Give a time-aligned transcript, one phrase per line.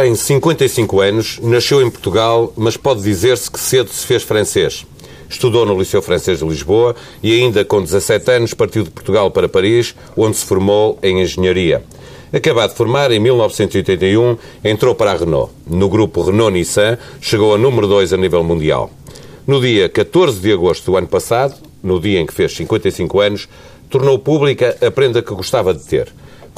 [0.00, 4.86] Tem 55 anos, nasceu em Portugal, mas pode dizer-se que cedo se fez francês.
[5.28, 9.48] Estudou no Liceu Francês de Lisboa e ainda com 17 anos partiu de Portugal para
[9.48, 11.82] Paris, onde se formou em Engenharia.
[12.32, 15.50] Acabado de formar, em 1981, entrou para a Renault.
[15.66, 18.92] No grupo Renault-Nissan, chegou a número 2 a nível mundial.
[19.44, 23.48] No dia 14 de agosto do ano passado, no dia em que fez 55 anos,
[23.90, 26.06] tornou pública a prenda que gostava de ter.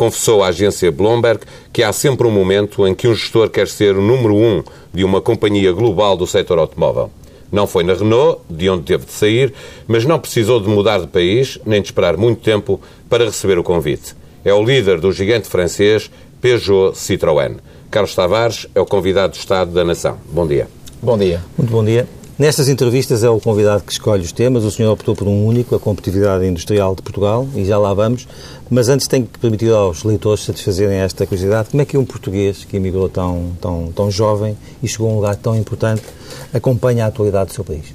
[0.01, 3.99] Confessou à agência Bloomberg que há sempre um momento em que um gestor quer ser
[3.99, 4.65] o número um
[4.95, 7.11] de uma companhia global do setor automóvel.
[7.53, 9.53] Não foi na Renault, de onde teve de sair,
[9.87, 13.63] mas não precisou de mudar de país nem de esperar muito tempo para receber o
[13.63, 14.17] convite.
[14.43, 17.59] É o líder do gigante francês Peugeot Citroën.
[17.91, 20.17] Carlos Tavares é o convidado de Estado da Nação.
[20.33, 20.67] Bom dia.
[21.03, 21.43] Bom dia.
[21.59, 22.09] Muito bom dia.
[22.41, 24.65] Nestas entrevistas é o convidado que escolhe os temas.
[24.65, 28.27] O senhor optou por um único, a competitividade industrial de Portugal, e já lá vamos.
[28.71, 31.69] Mas antes tenho que permitir aos leitores satisfazerem esta curiosidade.
[31.69, 35.17] Como é que um português que emigrou tão, tão, tão jovem e chegou a um
[35.17, 36.03] lugar tão importante
[36.51, 37.95] acompanha a atualidade do seu país?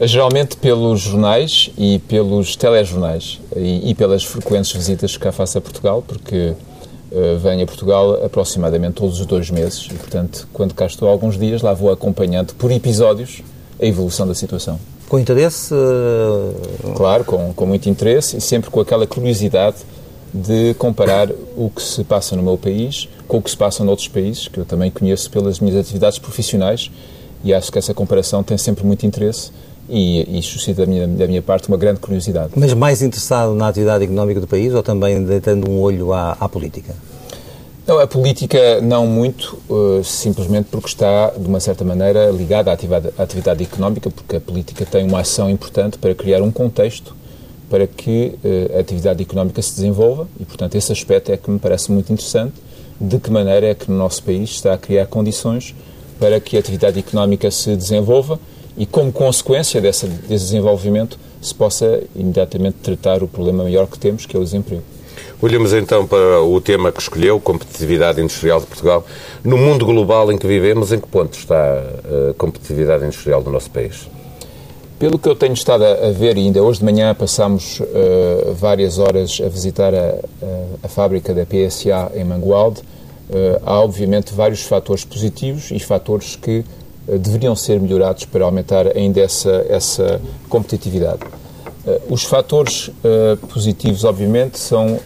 [0.00, 5.60] Geralmente pelos jornais e pelos telejornais e, e pelas frequentes visitas que cá faço a
[5.60, 6.54] Portugal, porque
[7.12, 11.38] uh, venho a Portugal aproximadamente todos os dois meses e, portanto, quando cá estou alguns
[11.38, 13.42] dias, lá vou acompanhando por episódios
[13.80, 14.78] a evolução da situação.
[15.08, 15.72] Com interesse?
[15.74, 16.94] Uh...
[16.94, 19.76] Claro, com, com muito interesse e sempre com aquela curiosidade
[20.32, 24.08] de comparar o que se passa no meu país com o que se passa noutros
[24.08, 26.90] países, que eu também conheço pelas minhas atividades profissionais
[27.42, 29.50] e acho que essa comparação tem sempre muito interesse
[29.88, 32.52] e, e suscita da minha, da minha parte uma grande curiosidade.
[32.56, 36.48] Mas mais interessado na atividade económica do país ou também deitando um olho à, à
[36.48, 36.94] política?
[37.84, 42.74] Não, a política não muito, uh, simplesmente porque está, de uma certa maneira, ligada à
[42.74, 47.16] atividade, à atividade, económica, porque a política tem uma ação importante para criar um contexto
[47.68, 51.58] para que uh, a atividade económica se desenvolva e, portanto, esse aspecto é que me
[51.58, 52.54] parece muito interessante,
[53.00, 55.74] de que maneira é que no nosso país está a criar condições
[56.20, 58.38] para que a atividade económica se desenvolva
[58.76, 64.26] e, como consequência dessa, desse desenvolvimento, se possa imediatamente tratar o problema maior que temos,
[64.26, 64.82] que é o desemprego.
[65.40, 69.04] Olhamos então para o tema que escolheu, competitividade industrial de Portugal.
[69.42, 71.56] No mundo global em que vivemos, em que ponto está
[72.30, 74.08] a competitividade industrial do nosso país?
[75.00, 79.00] Pelo que eu tenho estado a ver, e ainda hoje de manhã passámos uh, várias
[79.00, 80.14] horas a visitar a, a,
[80.84, 82.82] a, fábrica da PSA em Mangualde,
[83.28, 86.64] uh, há obviamente vários fatores positivos e fatores que
[87.20, 91.20] deveriam ser melhorados para aumentar ainda essa, essa competitividade.
[92.08, 92.90] os fatores
[93.52, 94.98] positivos, obviamente, são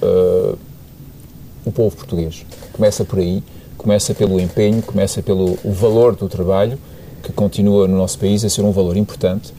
[1.65, 2.45] o povo português.
[2.73, 3.43] Começa por aí,
[3.79, 6.79] começa pelo empenho, começa pelo valor do trabalho,
[7.23, 9.55] que continua no nosso país a ser um valor importante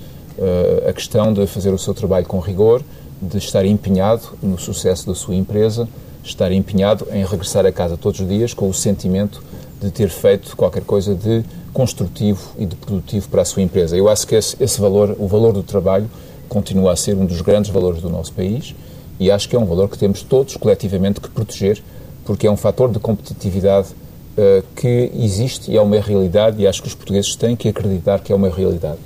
[0.88, 2.82] a questão de fazer o seu trabalho com rigor,
[3.22, 5.88] de estar empenhado no sucesso da sua empresa,
[6.24, 9.42] estar empenhado em regressar a casa todos os dias com o sentimento
[9.82, 11.44] de ter feito qualquer coisa de
[11.74, 13.96] construtivo e de produtivo para a sua empresa.
[13.96, 16.10] Eu acho que esse, esse valor, o valor do trabalho,
[16.48, 18.74] continua a ser um dos grandes valores do nosso país
[19.20, 21.82] e acho que é um valor que temos todos coletivamente que proteger,
[22.26, 26.82] porque é um fator de competitividade uh, que existe e é uma realidade e acho
[26.82, 29.00] que os portugueses têm que acreditar que é uma realidade.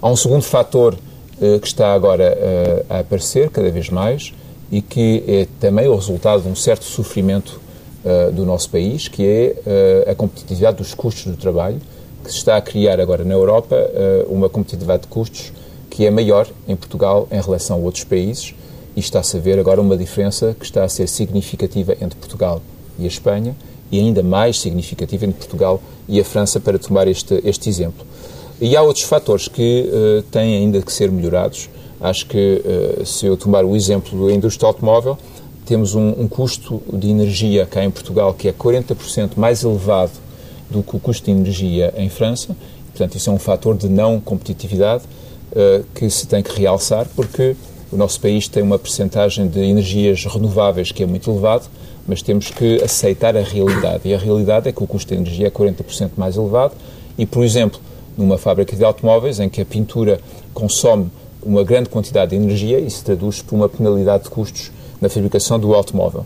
[0.00, 4.32] Há um segundo fator uh, que está agora uh, a aparecer cada vez mais
[4.70, 7.60] e que é também o resultado de um certo sofrimento
[8.04, 11.80] uh, do nosso país, que é a competitividade dos custos do trabalho,
[12.24, 13.76] que se está a criar agora na Europa
[14.28, 15.52] uma competitividade de custos
[15.88, 18.54] que é maior em Portugal em relação a outros países
[18.94, 22.60] e está-se a ver agora uma diferença que está a ser significativa entre Portugal
[22.98, 23.56] e a Espanha
[23.90, 28.06] e ainda mais significativa entre Portugal e a França, para tomar este, este exemplo.
[28.60, 31.68] E há outros fatores que uh, têm ainda que ser melhorados.
[32.00, 35.18] Acho que, uh, se eu tomar o exemplo da indústria automóvel,
[35.68, 40.12] temos um, um, custo de energia cá em Portugal que é 40% mais elevado
[40.70, 42.56] do que o custo de energia em França.
[42.86, 45.04] Portanto, isso é um fator de não competitividade
[45.52, 47.54] uh, que se tem que realçar, porque
[47.92, 51.66] o nosso país tem uma percentagem de energias renováveis que é muito elevado,
[52.06, 54.08] mas temos que aceitar a realidade.
[54.08, 56.72] E a realidade é que o custo de energia é 40% mais elevado
[57.18, 57.78] e, por exemplo,
[58.16, 60.18] numa fábrica de automóveis em que a pintura
[60.54, 61.10] consome
[61.42, 65.74] uma grande quantidade de energia se traduz por uma penalidade de custos na fabricação do
[65.74, 66.24] automóvel.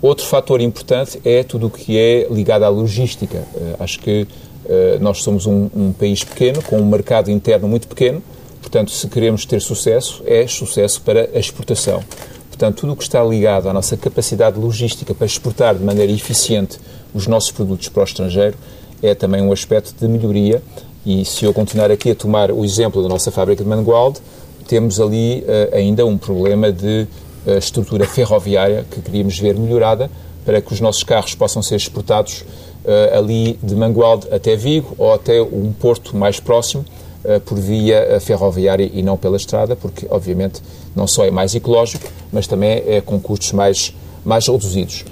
[0.00, 3.38] Outro fator importante é tudo o que é ligado à logística.
[3.54, 4.22] Uh, acho que
[4.64, 8.22] uh, nós somos um, um, país pequeno, com um mercado interno muito pequeno,
[8.60, 12.02] portanto, se queremos ter sucesso, é sucesso para a exportação.
[12.48, 16.78] Portanto, tudo o que está ligado à nossa capacidade logística para exportar de maneira eficiente
[17.14, 18.56] os nossos produtos para o estrangeiro
[19.02, 20.62] é também um aspecto de melhoria
[21.04, 24.20] e se eu continuar aqui a tomar o exemplo da nossa fábrica de Mangualde,
[24.68, 27.06] temos ali uh, ainda um problema de
[27.46, 30.10] uh, estrutura ferroviária que queríamos ver melhorada
[30.44, 32.44] para que os nossos carros possam ser exportados
[33.14, 36.84] ali de Mangualde até Vigo ou até um porto mais próximo
[37.46, 40.60] por via ferroviária e não pela estrada, porque obviamente
[40.96, 43.94] não só é mais ecológico, mas também é com custos mais,
[44.24, 45.04] mais reduzidos.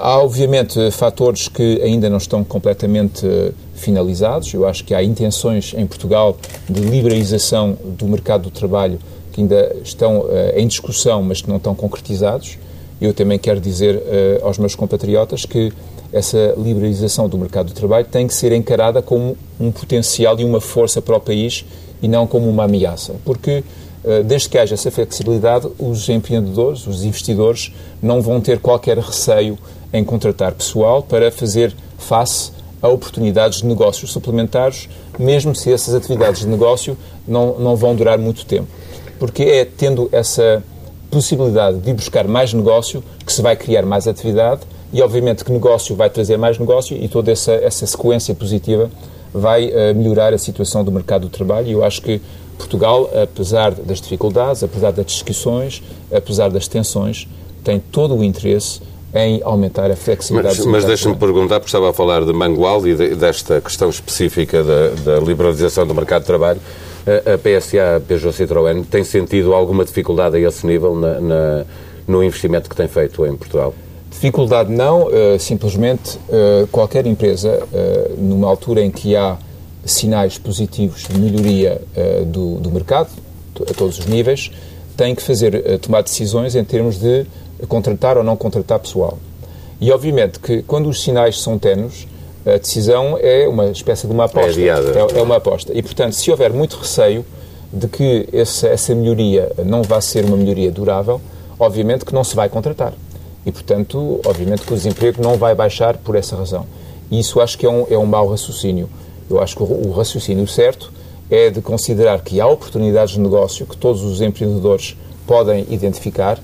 [0.00, 3.26] Há, obviamente, fatores que ainda não estão completamente
[3.74, 4.54] finalizados.
[4.54, 6.36] Eu acho que há intenções em Portugal
[6.70, 9.00] de liberalização do mercado do trabalho
[9.32, 12.58] que ainda estão uh, em discussão, mas que não estão concretizados.
[13.00, 15.72] Eu também quero dizer uh, aos meus compatriotas que
[16.12, 20.60] essa liberalização do mercado do trabalho tem que ser encarada como um potencial e uma
[20.60, 21.64] força para o país
[22.02, 23.14] e não como uma ameaça.
[23.24, 23.64] Porque,
[24.04, 29.58] uh, desde que haja essa flexibilidade, os empreendedores, os investidores, não vão ter qualquer receio
[29.92, 32.52] em contratar pessoal para fazer face
[32.82, 34.88] a oportunidades de negócios suplementares,
[35.18, 36.96] mesmo se essas atividades de negócio
[37.26, 38.68] não, não vão durar muito tempo
[39.22, 40.64] porque é tendo essa
[41.08, 45.52] possibilidade de ir buscar mais negócio que se vai criar mais atividade e, obviamente, que
[45.52, 48.90] negócio vai trazer mais negócio e toda essa, essa sequência positiva
[49.32, 51.68] vai uh, melhorar a situação do mercado do trabalho.
[51.68, 52.20] E eu acho que
[52.58, 57.28] Portugal, apesar das dificuldades, apesar das discussões, apesar das tensões,
[57.62, 58.80] tem todo o interesse
[59.14, 62.96] em aumentar a flexibilidade mas, Mas deixa-me perguntar, porque estava a falar de Mangual e
[62.96, 66.60] de, desta questão específica da, da liberalização do mercado de trabalho
[67.06, 71.64] a PSA, Peugeot Citroën, tem sentido alguma dificuldade a esse nível na, na,
[72.06, 73.74] no investimento que tem feito em Portugal?
[74.12, 79.38] Dificuldade não, uh, simplesmente uh, qualquer empresa, uh, numa altura em que há
[79.84, 81.82] sinais positivos de melhoria
[82.26, 83.10] do, do, mercado,
[83.68, 84.52] a todos os níveis,
[84.96, 87.26] tem que fazer, tomar decisões em termos de
[87.66, 89.18] contratar ou não contratar pessoal.
[89.80, 92.06] E obviamente que quando os sinais são tenos,
[92.44, 94.60] a decisão é uma espécie de uma aposta.
[94.60, 95.72] É, é, é uma aposta.
[95.74, 97.24] E, portanto, se houver muito receio
[97.72, 101.20] de que essa, essa melhoria não vá ser uma melhoria durável,
[101.58, 102.92] obviamente que não se vai contratar.
[103.46, 106.66] E, portanto, obviamente que o desemprego não vai baixar por essa razão.
[107.10, 108.88] E isso acho que é um, é um mau raciocínio.
[109.30, 110.92] Eu acho que o, o raciocínio certo
[111.30, 114.96] é de considerar que há oportunidades de negócio que todos os empreendedores
[115.26, 116.38] podem identificar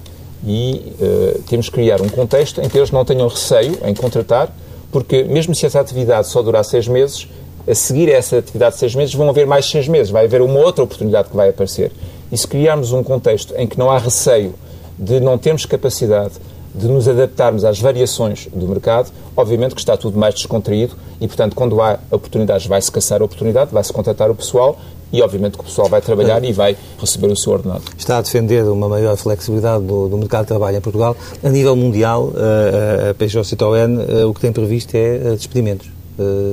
[0.47, 4.51] e uh, temos que criar um contexto em que eles não tenham receio em contratar
[4.91, 7.29] porque mesmo se essa atividade só durar seis meses,
[7.67, 10.41] a seguir a essa atividade de seis meses vão haver mais seis meses, vai haver
[10.41, 11.93] uma outra oportunidade que vai aparecer.
[12.33, 14.55] E se criarmos um contexto em que não há receio
[14.99, 16.35] de não termos capacidade
[16.75, 21.55] de nos adaptarmos às variações do mercado, obviamente que está tudo mais descontraído e, portanto,
[21.55, 24.79] quando há oportunidades, vai-se caçar a oportunidade, vai-se contratar o pessoal
[25.13, 27.83] e, obviamente, que o pessoal vai trabalhar e vai receber o seu ordenado.
[27.97, 31.17] Está a defender uma maior flexibilidade do, do mercado de trabalho em Portugal.
[31.43, 35.89] A nível mundial, eh, eh, a Peugeot Citroën, eh, o que tem previsto é despedimentos.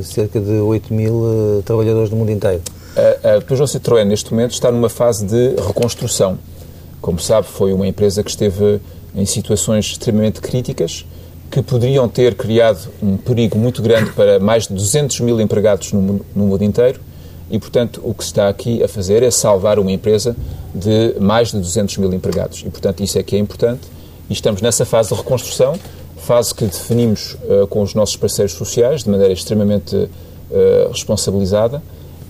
[0.03, 2.61] Cerca de 8 mil trabalhadores do mundo inteiro.
[2.95, 6.37] A, a Peugeot Citroën, neste momento, está numa fase de reconstrução.
[7.01, 8.79] Como sabe, foi uma empresa que esteve
[9.15, 11.03] em situações extremamente críticas,
[11.49, 16.21] que poderiam ter criado um perigo muito grande para mais de 200 mil empregados no,
[16.35, 16.99] no mundo inteiro
[17.49, 20.35] e, portanto, o que se está aqui a fazer é salvar uma empresa
[20.73, 22.63] de mais de 200 mil empregados.
[22.65, 23.81] E, portanto, isso é que é importante.
[24.29, 25.75] E estamos nessa fase de reconstrução,
[26.17, 30.09] fase que definimos uh, com os nossos parceiros sociais de maneira extremamente uh,
[30.91, 31.83] responsabilizada.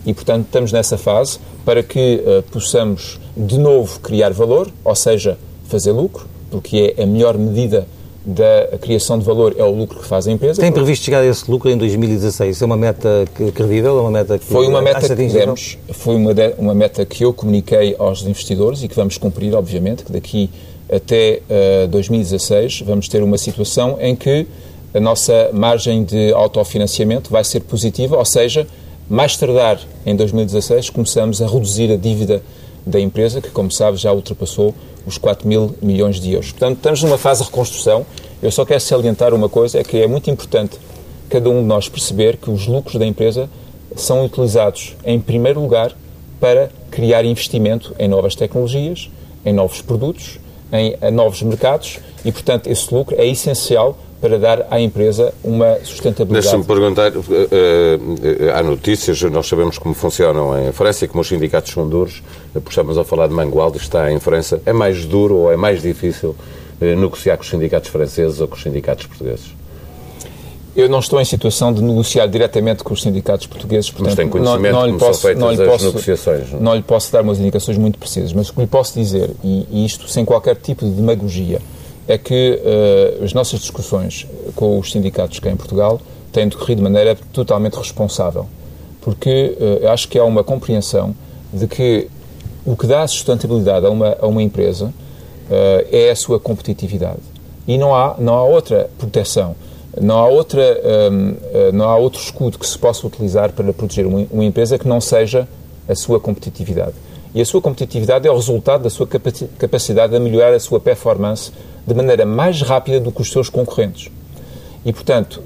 [0.06, 5.38] E, portanto, estamos nessa fase para que uh, possamos de novo criar valor, ou seja,
[5.68, 7.88] fazer lucro, porque é a melhor medida
[8.26, 10.60] da criação de valor é o lucro que faz a empresa.
[10.60, 12.62] Tem previsto chegar a esse lucro em 2016?
[12.62, 14.00] É uma meta credível?
[14.00, 17.24] É uma meta que foi uma meta que demos, foi uma, de, uma meta que
[17.24, 20.50] eu comuniquei aos investidores e que vamos cumprir, obviamente, que daqui
[20.92, 24.48] até uh, eh, 2016 vamos ter uma situação em que
[24.94, 28.68] a nossa margem de autofinanciamento vai ser positiva, ou seja,
[29.10, 32.42] mais tardar em 2016 começamos a reduzir a dívida
[32.86, 34.74] da empresa, que, como sabe, já ultrapassou
[35.06, 36.52] os 4 mil milhões de euros.
[36.52, 38.06] Portanto, estamos numa fase de reconstrução.
[38.42, 40.78] Eu só quero salientar uma coisa, é que é muito importante
[41.30, 43.50] cada um de nós perceber que os lucros da empresa
[43.96, 45.96] são utilizados, em primeiro lugar,
[46.40, 49.10] para criar investimento em novas tecnologias,
[49.46, 50.40] em novos produtos,
[50.72, 56.48] em novos mercados e, portanto, esse lucro é essencial para dar à empresa uma sustentabilidade.
[56.48, 61.28] Deixa-me perguntar, uh, uh, há notícias, nós sabemos como funcionam em França e como os
[61.28, 62.24] sindicatos são duros,
[62.64, 66.36] puxamos a falar de Mangualde, está em França, é mais duro ou é mais difícil
[66.82, 69.54] negociar com os sindicatos franceses ou com os sindicatos portugueses?
[70.76, 74.28] Eu não estou em situação de negociar diretamente com os sindicatos portugueses, portanto, mas tem
[74.28, 76.52] conhecimento não, não lhe posso, não lhe posso, negociações.
[76.52, 76.60] Não?
[76.60, 79.68] não lhe posso dar umas indicações muito precisas, mas o que lhe posso dizer, e,
[79.70, 81.62] e isto sem qualquer tipo de demagogia,
[82.08, 82.62] é que
[83.20, 86.00] uh, as nossas discussões com os sindicatos cá em Portugal
[86.32, 88.48] têm decorrido de maneira totalmente responsável,
[89.02, 91.16] porque uh, acho que há uma compreensão
[91.52, 92.08] de que
[92.66, 94.94] o que dá sustentabilidade a uma, a uma empresa uh,
[95.92, 97.22] é a sua competitividade.
[97.68, 99.56] E não há, não há outra proteção
[100.00, 100.62] Não há, outra,
[101.12, 101.36] um,
[101.74, 105.02] não há outro escudo que se possa utilizar para proteger uma, uma empresa que não
[105.02, 105.48] seja
[105.88, 106.94] a sua competitividade.
[107.34, 109.08] E a sua competitividade é o resultado da sua
[109.58, 111.52] capacidade de melhorar a sua performance
[111.86, 114.10] de maneira mais rápida do que os seus concorrentes.
[114.86, 115.42] E, portanto,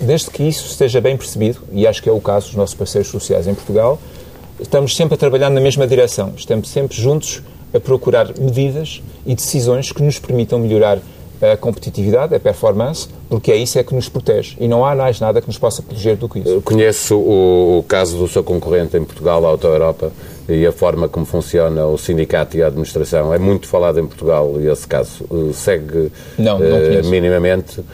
[0.00, 3.10] desde que isso esteja bem percebido, e acho que é o caso dos nossos parceiros
[3.10, 3.98] sociais em Portugal,
[4.60, 6.32] estamos sempre a trabalhar na mesma direção.
[6.36, 10.98] Estamos sempre juntos a procurar medidas e decisões que nos permitam melhorar
[11.40, 14.56] a competitividade, a performance, porque é isso é que nos protege.
[14.58, 16.60] E não há mais nada que nos possa proteger do que isso.
[16.62, 20.12] Conheço o, o caso do seu concorrente em Portugal, a Auto Europa,
[20.48, 23.34] e a forma como funciona o sindicato e a administração.
[23.34, 27.80] É muito falado em Portugal e esse caso eh, segue não, não uh, minimamente.
[27.80, 27.84] Uh,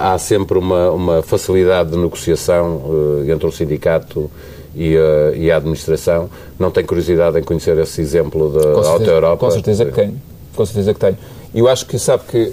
[0.00, 2.82] há sempre uma, uma facilidade de negociação
[3.28, 4.30] entre o sindicato
[4.76, 6.30] e a, e a, administração.
[6.56, 9.46] Não tem curiosidade em conhecer esse exemplo da Auto Europa?
[9.46, 10.22] Com certeza que tenho.
[10.54, 11.18] Com certeza que tenho.
[11.52, 12.52] Eu acho que sabe que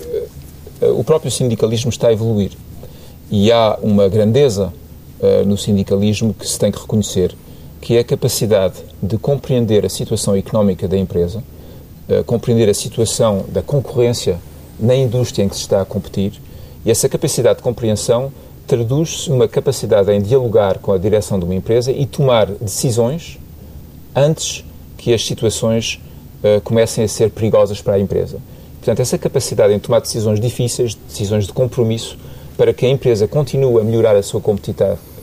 [0.82, 2.52] o próprio sindicalismo está a evoluir
[3.30, 4.74] e há uma grandeza
[5.46, 7.36] no sindicalismo que se tem que reconhecer
[7.82, 11.44] que é a capacidade de compreender a situação económica da empresa,
[12.08, 14.40] uh, compreender a situação da concorrência
[14.80, 16.40] na indústria em que se está a competir,
[16.86, 18.32] e essa capacidade de compreensão
[18.68, 23.40] traduz-se numa capacidade em dialogar com a direção de uma empresa e tomar decisões
[24.16, 24.64] antes
[24.98, 26.00] que as situações
[26.44, 28.38] uh, comecem a ser perigosas para a empresa.
[28.78, 32.18] Portanto, essa capacidade em tomar decisões difíceis, decisões de compromisso,
[32.58, 34.42] para que a empresa continue a melhorar a sua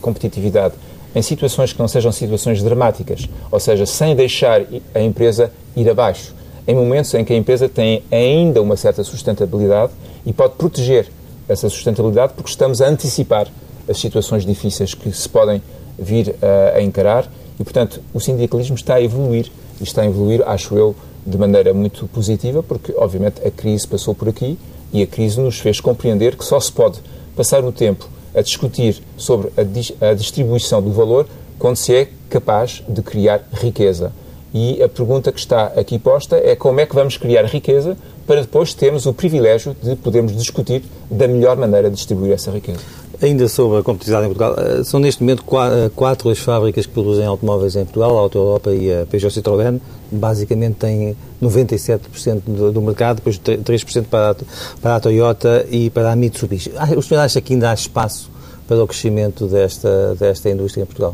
[0.01, 0.75] competitividade
[1.15, 4.61] em situações que não sejam situações dramáticas, ou seja, sem deixar
[4.93, 6.33] a empresa ir abaixo,
[6.67, 9.91] em momentos em que a empresa tem ainda uma certa sustentabilidade
[10.25, 11.07] e pode proteger
[11.47, 13.47] essa sustentabilidade porque estamos a antecipar
[13.87, 15.61] as situações difíceis que se podem
[15.97, 19.51] vir a, a encarar e, portanto, o sindicalismo está a evoluir
[19.81, 24.13] e está a evoluir, acho eu, de maneira muito positiva, porque, obviamente, a crise passou
[24.13, 24.57] por aqui
[24.93, 26.99] e a crise nos fez compreender que só se pode
[27.35, 33.01] passar o tempo a discutir sobre a, distribuição do valor quando se é capaz de
[33.01, 34.11] criar riqueza.
[34.53, 37.95] E a pergunta que está aqui posta é como é que vamos criar riqueza
[38.25, 42.79] para depois termos o privilégio de podermos discutir da melhor maneira de distribuir essa riqueza.
[43.21, 46.93] Ainda sobre a competitividade em Portugal, eh, são neste momento eh, quatro as fábricas que
[46.93, 49.77] produzem automóveis em Portugal, a Auto Europa e a Peugeot Citroën,
[50.09, 54.35] basicamente têm 97% do, do mercado, depois 3% para a,
[54.81, 56.71] para a Toyota e para a Mitsubishi.
[56.77, 58.31] Ah, o senhor acha que ainda há espaço
[58.65, 61.13] para o crescimento desta, desta indústria em Portugal?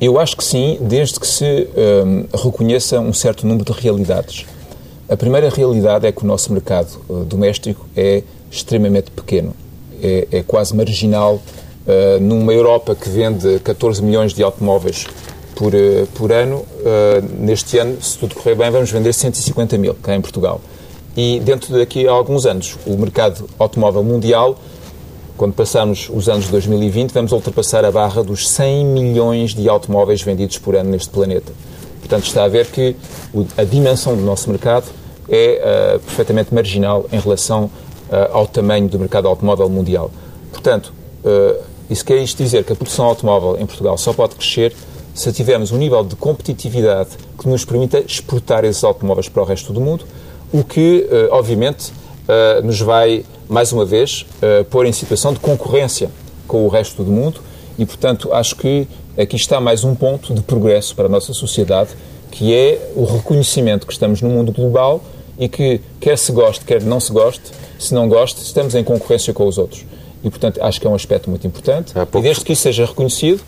[0.00, 1.68] Eu acho que sim, desde que se
[2.06, 4.46] um, reconheça um certo número de realidades.
[5.06, 9.54] A primeira realidade é que o nosso mercado uh, doméstico é extremamente pequeno
[10.02, 15.06] é, é quase marginal uh, numa Europa que vende 14 milhões de automóveis
[15.54, 16.56] por, uh, por ano.
[16.56, 20.60] Uh, neste ano, se tudo correr bem, vamos vender 150 mil cá em Portugal.
[21.16, 24.56] E dentro daqui a alguns anos, o mercado automóvel mundial,
[25.36, 30.22] quando passarmos os anos de 2020, vamos ultrapassar a barra dos 100 milhões de automóveis
[30.22, 31.52] vendidos por ano neste planeta.
[32.00, 32.96] Portanto, está a ver que
[33.56, 34.86] a dimensão do nosso mercado
[35.28, 37.70] é uh, perfeitamente marginal em relação
[38.32, 40.10] ao tamanho do mercado automóvel mundial.
[40.50, 40.92] Portanto,
[41.24, 44.74] uh, isso quer isto dizer que a produção automóvel em Portugal só pode crescer
[45.14, 49.72] se tivermos um nível de competitividade que nos permita exportar esses automóveis para o resto
[49.72, 50.04] do mundo,
[50.52, 51.92] o que, uh, obviamente,
[52.62, 54.26] nos vai, mais uma vez,
[54.68, 56.10] pôr em situação de concorrência
[56.46, 57.40] com o resto do mundo
[57.78, 58.86] e, portanto, acho que
[59.16, 61.88] aqui está mais um ponto de progresso para a nossa sociedade,
[62.30, 65.02] que é o reconhecimento que estamos no mundo global
[65.38, 69.32] e que, quer se goste, quer não se goste, se não goste, estamos em concorrência
[69.32, 69.84] com os outros.
[70.22, 71.92] E, portanto, acho que é um aspecto muito importante.
[71.96, 73.40] E desde que isso seja reconhecido,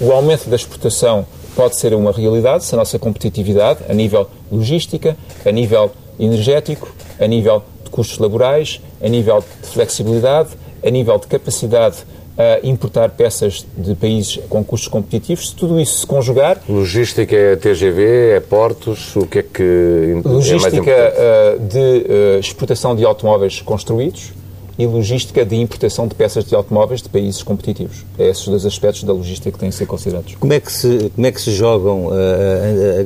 [0.00, 1.24] o aumento da exportação
[1.54, 7.26] pode ser uma realidade se a nossa competitividade, a nível logística, a nível energético, a
[7.26, 10.50] nível de custos laborais, a nível de flexibilidade,
[10.84, 11.98] a nível de capacidade
[12.36, 16.60] a importar peças de países com custos competitivos, se tudo isso se conjugar...
[16.68, 23.04] Logística é TGV, é portos, o que é que Logística é de uh, exportação de
[23.04, 24.32] automóveis construídos
[24.78, 28.04] e logística de importação de peças de automóveis de países competitivos.
[28.18, 30.34] É esses dois aspectos da logística que têm que ser considerados.
[30.36, 32.10] Como é que se, como é que se jogam uh,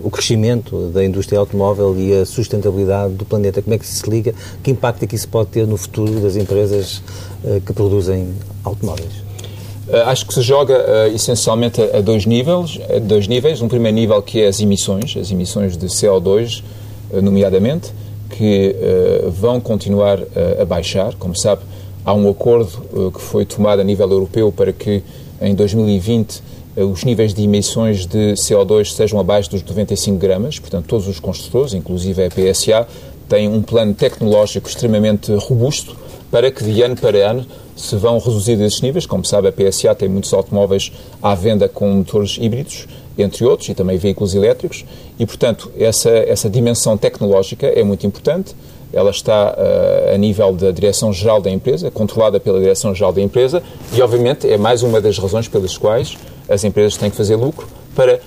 [0.02, 3.60] o crescimento da indústria automóvel e a sustentabilidade do planeta?
[3.60, 4.34] Como é que se liga?
[4.62, 7.02] Que impacto é que isso pode ter no futuro das empresas
[7.64, 9.26] que produzem automóveis?
[9.88, 13.62] Uh, acho que se joga uh, essencialmente a, a, dois níveis, a dois níveis.
[13.62, 16.64] Um primeiro nível que é as emissões, as emissões de CO2,
[17.12, 17.92] uh, nomeadamente,
[18.30, 18.74] que
[19.32, 20.18] vão continuar
[20.60, 21.14] a baixar.
[21.14, 21.62] Como sabe,
[22.04, 25.02] há um acordo que foi tomado a nível europeu para que
[25.40, 26.42] em 2020
[26.76, 30.58] os níveis de emissões de CO2 sejam abaixo dos 95 gramas.
[30.58, 32.86] Portanto, todos os construtores, inclusive a PSA,
[33.28, 35.96] têm um plano tecnológico extremamente robusto
[36.30, 39.06] para que de ano para ano se vão reduzir esses níveis.
[39.06, 40.92] Como sabe, a PSA tem muitos automóveis
[41.22, 42.86] à venda com motores híbridos,
[43.18, 44.84] entre outros, e também veículos elétricos,
[45.18, 48.54] e, portanto, essa, essa dimensão tecnológica é muito importante.
[48.92, 54.02] Ela está uh, a nível da Direção-Geral da empresa, controlada pela Direção-Geral da empresa, e,
[54.02, 56.16] obviamente, é mais uma das razões pelas quais
[56.48, 58.20] as empresas têm que fazer lucro para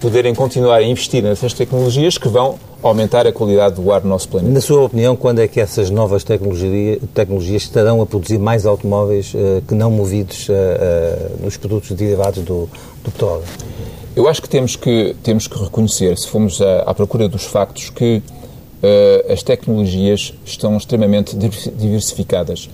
[0.00, 4.28] poderem continuar a investir nessas tecnologias que vão aumentar a qualidade do ar no nosso
[4.28, 4.52] planeta.
[4.52, 9.32] Na sua opinião, quando é que essas novas tecnologia, tecnologias estarão a produzir mais automóveis
[9.34, 12.68] uh, que não movidos uh, uh, nos produtos derivados do,
[13.04, 13.44] do, petróleo?
[14.16, 17.88] Eu acho que temos que, temos que reconhecer, se formos à, à procura dos factos,
[17.88, 18.22] que
[19.32, 22.68] as tecnologias estão extremamente diversificadas.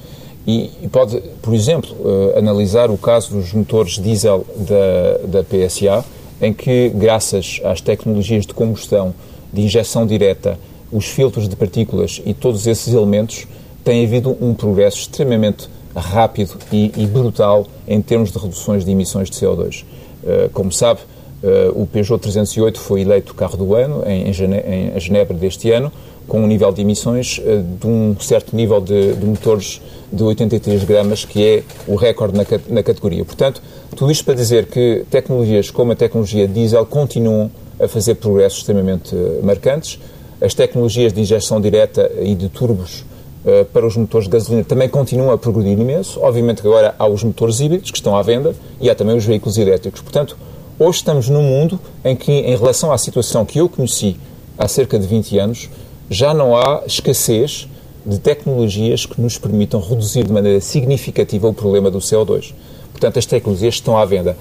[0.46, 1.94] E, e pode, por exemplo,
[2.34, 6.02] analisar o caso dos motores diesel da, da PSA,
[6.40, 9.14] em que, graças às tecnologias de combustão
[9.52, 10.58] de injeção direta,
[10.90, 13.46] os filtros de partículas e todos esses elementos,
[13.84, 19.30] tem havido um progresso extremamente rápido e, e brutal em termos de reduções de emissões
[19.30, 19.82] de CO2.
[19.82, 19.86] Uh,
[20.26, 21.00] eh, como sabe,
[21.42, 25.70] uh, o Peugeot 308 foi eleito carro do ano em, em, Gene em Genebra deste
[25.70, 25.92] ano,
[26.26, 29.80] com um nível de emissões uh, de um certo nível de, de, motores
[30.12, 33.24] de 83 gramas, que é o recorde na, na categoria.
[33.24, 33.62] Portanto,
[33.96, 39.14] tudo isto para dizer que tecnologias como a tecnologia diesel continuam a fazer progressos extremamente
[39.14, 39.98] eh, marcantes.
[40.40, 43.04] As tecnologias de injeção direta e de turbos
[43.44, 46.20] uh, para os motores de gasolina também continuam a progredir imenso.
[46.20, 49.24] Obviamente que agora há os motores híbridos que estão à venda e há também os
[49.24, 50.00] veículos elétricos.
[50.00, 50.36] Portanto,
[50.78, 54.16] hoje estamos num mundo em que, em relação à situação que eu conheci
[54.56, 55.68] há cerca de 20 anos,
[56.08, 57.68] já não há escassez
[58.06, 62.54] de tecnologias que nos permitam reduzir de maneira significativa o problema do CO2.
[62.92, 64.36] Portanto, as tecnologias estão à venda.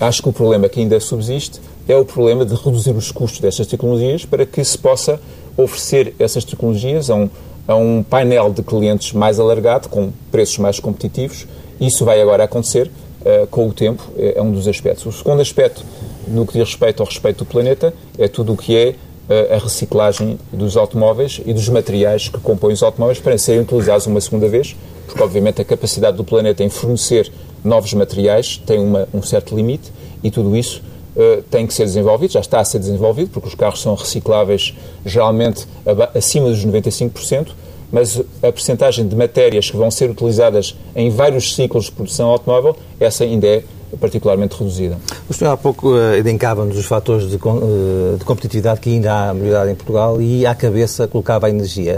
[0.00, 3.66] Acho que o problema que ainda subsiste é o problema de reduzir os custos dessas
[3.66, 5.18] tecnologias para que se possa
[5.56, 7.30] oferecer essas tecnologias a um,
[7.66, 11.46] a um painel de clientes mais alargado, com preços mais competitivos.
[11.80, 12.90] Isso vai agora acontecer
[13.22, 15.06] uh, com o tempo, é, é um dos aspectos.
[15.06, 15.82] O segundo aspecto,
[16.28, 19.58] no que diz respeito ao respeito do planeta, é tudo o que é uh, a
[19.58, 24.46] reciclagem dos automóveis e dos materiais que compõem os automóveis para serem utilizados uma segunda
[24.46, 27.32] vez, porque obviamente a capacidade do planeta em fornecer
[27.64, 29.90] novos materiais tem uma, um certo limite
[30.22, 30.82] e tudo isso
[31.18, 34.74] uh, tem que ser desenvolvido, já está a ser desenvolvido, porque os carros são recicláveis
[35.04, 35.66] geralmente
[36.14, 37.48] acima dos 95%,
[37.90, 42.76] mas a percentagem de matérias que vão ser utilizadas em vários ciclos de produção automóvel,
[43.00, 43.62] essa ainda é
[43.98, 44.98] particularmente reduzida.
[45.28, 49.34] O senhor há pouco uh, elencava-nos os fatores de, uh, de, competitividade que ainda há
[49.34, 51.96] melhorado em Portugal e à cabeça colocava a energia.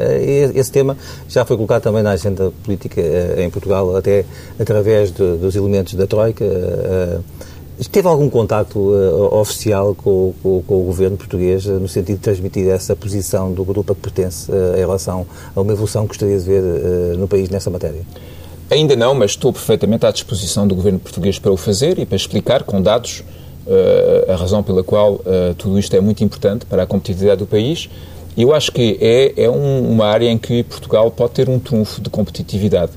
[0.54, 0.96] Esse tema
[1.28, 4.24] já foi colocado também na agenda política uh, em Portugal, até
[4.58, 6.44] através de, dos elementos da Troika.
[7.88, 12.22] Teve algum contato uh, oficial com, com, com, o governo português uh, no sentido de
[12.22, 16.08] transmitir essa posição do grupo a que pertence uh, em relação a uma evolução que
[16.08, 16.62] gostaria de ver
[17.16, 18.02] no país nessa matéria?
[18.70, 22.16] Ainda não, mas estou perfeitamente à disposição do governo português para o fazer e para
[22.16, 23.24] explicar com dados
[24.28, 25.20] a razão pela qual
[25.58, 27.88] tudo isto é muito importante para a competitividade do país.
[28.36, 32.00] Eu acho que é, é um, uma área em que Portugal pode ter um trunfo
[32.00, 32.92] de competitividade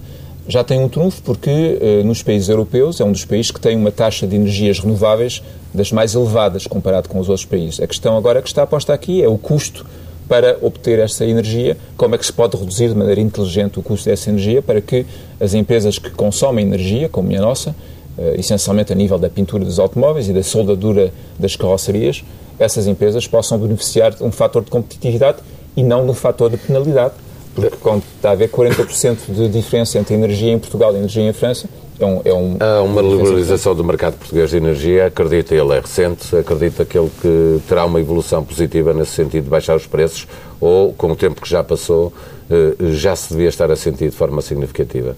[0.48, 3.76] já tem um trunfo porque eh, nos países europeus é um dos países que tem
[3.78, 5.42] uma taxa de energias renováveis
[5.74, 7.80] das mais elevadas comparado com os outros países.
[7.80, 9.86] A questão agora que está posta aqui é o custo
[10.28, 14.10] para obter essa energia, como é que se pode reduzir de maneira inteligente o custo
[14.10, 15.06] dessa energia para que
[15.40, 17.76] as empresas que consomem energia, como a nossa,
[18.18, 22.24] eh, essencialmente a nível da pintura dos automóveis e da soldadura das carrocerias,
[22.60, 25.38] essas empresas possam beneficiar de um fator de competitividade
[25.76, 27.14] e não de um fator de penalidade,
[27.56, 31.34] porque quando está a haver 40% de diferença entre energia em Portugal e energia em
[31.34, 31.68] França,
[32.00, 35.80] é um, é um, Há uma liberalização do mercado português de energia, acredita ele é
[35.80, 40.28] recente, acredita que ele que terá uma evolução positiva nesse sentido de baixar os preços
[40.60, 42.12] ou, com o tempo que já passou,
[42.50, 45.16] eh, já se devia estar a sentir de forma significativa?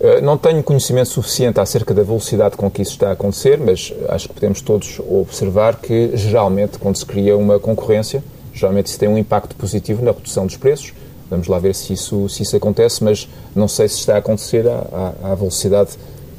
[0.00, 3.92] Eh, não tenho conhecimento suficiente acerca da velocidade com que isso está a acontecer, mas
[4.08, 9.08] acho que podemos todos observar que, geralmente, quando se cria uma concorrência, geralmente isso tem
[9.08, 10.94] um impacto positivo na redução dos preços,
[11.30, 14.66] Vamos lá ver se isso, se isso acontece, mas não sei se está a acontecer
[14.66, 15.90] à, à, velocidade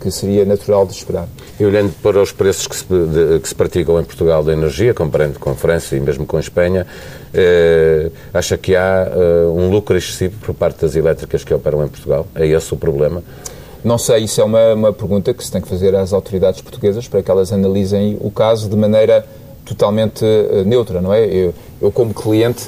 [0.02, 1.28] que seria natural de esperar.
[1.60, 4.94] E olhando para os preços que se, de, que se praticam em Portugal da energia,
[4.94, 6.86] comparando com a França e mesmo com a Espanha,
[7.34, 11.88] eh, acha que há eh, um lucro excessivo por parte das elétricas que operam em
[11.88, 12.26] Portugal?
[12.34, 13.24] É esse o problema?
[13.84, 17.08] Não sei, isso é uma, uma pergunta que se tem que fazer às autoridades portuguesas
[17.08, 19.26] para que elas analisem o caso de maneira
[19.66, 21.26] totalmente uh, neutra, não é?
[21.26, 22.68] Eu, eu como cliente,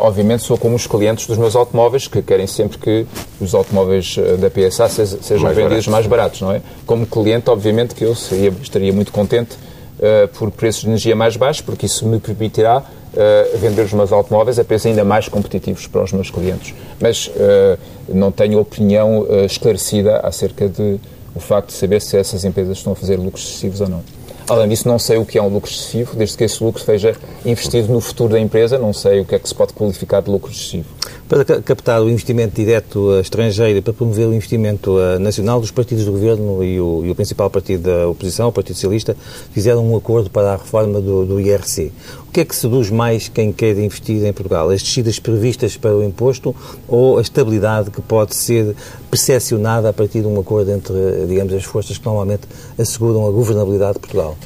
[0.00, 3.06] obviamente sou como os clientes dos meus automóveis que querem sempre que
[3.40, 5.88] os automóveis uh, da PSA sejam, sejam mais vendidos baratos.
[5.88, 6.62] mais baratos, não é?
[6.86, 11.36] Como cliente, obviamente que eu seria, estaria muito contente uh, por preços de energia mais
[11.36, 15.86] baixos, porque isso me permitirá uh, vender os meus automóveis a preços ainda mais competitivos
[15.86, 16.74] para os meus clientes.
[17.00, 20.98] Mas uh, não tenho opinião esclarecida acerca de
[21.34, 24.02] o facto de saber se essas empresas estão a fazer lucros excessivos ou não.
[24.48, 27.16] Além disso, não sei o que é um lucro excessivo, desde que esse lucro seja
[27.44, 30.30] investido no futuro da empresa, não sei o que é que se pode qualificar de
[30.30, 30.86] lucro excessivo.
[31.28, 36.04] Para captar o investimento direto estrangeiro e para promover o investimento eh, nacional, os partidos
[36.04, 39.16] do governo e o, e o principal partido da oposição, o Partido Socialista,
[39.52, 41.92] fizeram um acordo para a reforma do, do IRC.
[42.28, 44.70] O que é que seduz mais quem quer investir em Portugal?
[44.70, 46.54] As descidas previstas para o imposto
[46.86, 48.76] ou a estabilidade que pode ser
[49.10, 50.94] percepcionada a partir de um acordo entre,
[51.26, 52.42] digamos, as forças que normalmente
[52.78, 54.36] asseguram a governabilidade de Portugal?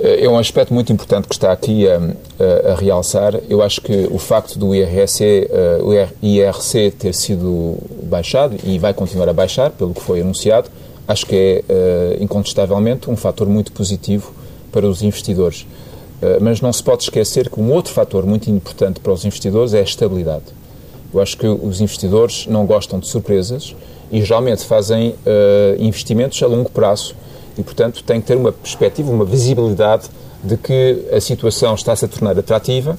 [0.00, 3.34] É um aspecto muito importante que está aqui a, a, a realçar.
[3.48, 8.78] Eu acho que o facto do IRC, uh, eh, o IRC ter sido baixado e
[8.78, 10.70] vai continuar a baixar, pelo que foi anunciado,
[11.06, 11.34] acho que
[11.68, 14.32] é uh, incontestavelmente um fator muito positivo
[14.70, 15.62] para os investidores.
[16.22, 19.74] Uh, mas não se pode esquecer que um outro fator muito importante para os investidores
[19.74, 20.44] é a estabilidade.
[21.12, 23.74] Eu acho que os investidores não gostam de surpresas
[24.12, 25.14] e geralmente fazem
[25.78, 27.14] investimentos a longo prazo
[27.58, 30.08] e, portanto, tem que ter uma perspectiva, uma visibilidade
[30.42, 32.96] de que a situação está-se a tornar atrativa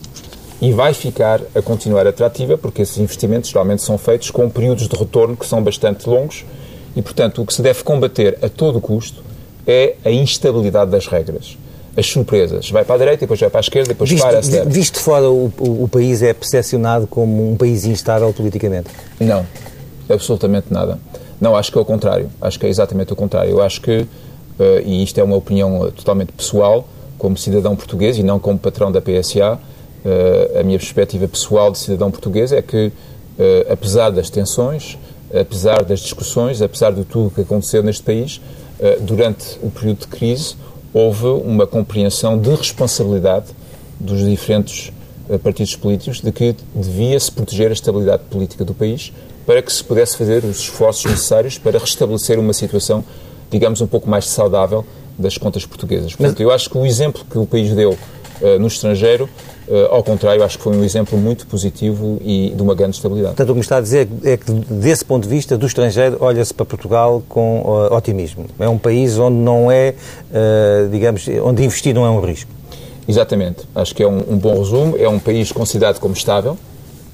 [0.61, 4.95] e vai ficar a continuar atrativa, porque esses investimentos geralmente são feitos com períodos de
[4.95, 6.43] retorno que são bastante longos
[6.95, 9.23] e, portanto, o que se deve combater a todo custo
[9.65, 11.57] é a instabilidade das regras.
[11.95, 12.69] As surpresas.
[12.69, 14.69] Vai para a direita, depois vai para a esquerda, depois visto, para a esquerda.
[14.69, 18.89] Visto fora, o, o, o país é percepcionado como um país instável politicamente?
[19.19, 19.45] Não,
[20.09, 20.99] absolutamente nada.
[21.39, 22.29] Não, acho que é o contrário.
[22.41, 23.51] Acho que é exatamente o contrário.
[23.51, 24.05] Eu acho que
[24.85, 28.91] e isto é uma opinião eh, totalmente pessoal, como cidadão português e não como patrão
[28.91, 29.59] da PSA,
[30.05, 32.91] eh, a minha perspectiva pessoal de cidadão português é que,
[33.69, 34.97] apesar das tensões,
[35.33, 38.41] apesar das discussões, apesar de tudo o que aconteceu neste país,
[38.99, 40.55] durante o período de crise,
[40.93, 43.45] houve uma compreensão de responsabilidade
[43.97, 44.91] dos diferentes
[45.41, 49.13] partidos políticos de que devia-se proteger a estabilidade política do país
[49.45, 53.05] para que se pudesse fazer os esforços necessários para restabelecer uma situação
[53.49, 54.85] digamos, um pouco mais saudável
[55.17, 56.15] das contas portuguesas.
[56.15, 56.41] Portanto, Mas...
[56.41, 59.29] eu acho que o exemplo que o país deu uh, no estrangeiro,
[59.67, 63.35] uh, ao contrário, acho que foi um exemplo muito positivo e de uma grande estabilidade.
[63.35, 66.17] Portanto, o que me está a dizer é que, desse ponto de vista, do estrangeiro,
[66.21, 68.45] olha-se para Portugal com uh, otimismo.
[68.57, 69.93] É um país onde não é,
[70.89, 72.49] digamos, onde investir não é um risco.
[73.07, 73.67] Exatamente.
[73.73, 74.95] Acho que é um, um bom resumo.
[74.97, 76.57] É um país considerado como estável,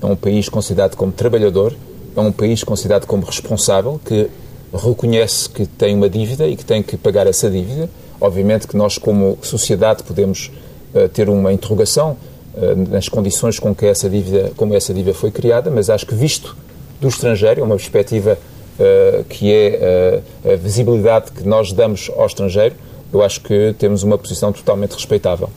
[0.01, 1.73] é um país considerado como trabalhador,
[2.15, 4.29] é um país considerado como responsável, que
[4.77, 7.89] reconhece que tem uma dívida e que tem que pagar essa dívida.
[8.19, 10.51] Obviamente que nós, como sociedade, podemos
[10.93, 12.17] uh, ter uma interrogação
[12.55, 16.15] uh, nas condições com que essa dívida, como essa dívida foi criada, mas acho que
[16.15, 16.55] visto
[16.99, 18.37] do estrangeiro, é uma perspectiva
[18.79, 22.75] uh, que é a visibilidade que nós damos ao estrangeiro,
[23.13, 25.49] eu acho que temos uma posição totalmente respeitável.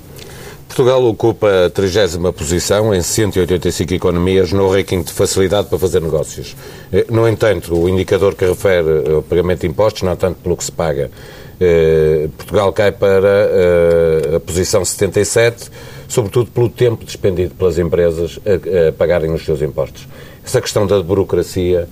[0.69, 6.55] Portugal ocupa a 30 posição em 185 economias no ranking de facilidade para fazer negócios.
[6.93, 10.63] Eh, no entanto, o indicador que refere ao pagamento de impostos, não tanto pelo que
[10.63, 11.11] se paga,
[11.59, 15.71] eh, Portugal cai para eh, a posição 77,
[16.07, 20.07] sobretudo pelo tempo despendido pelas empresas a, pagarem os seus impostos.
[20.45, 21.89] Essa questão da burocracia,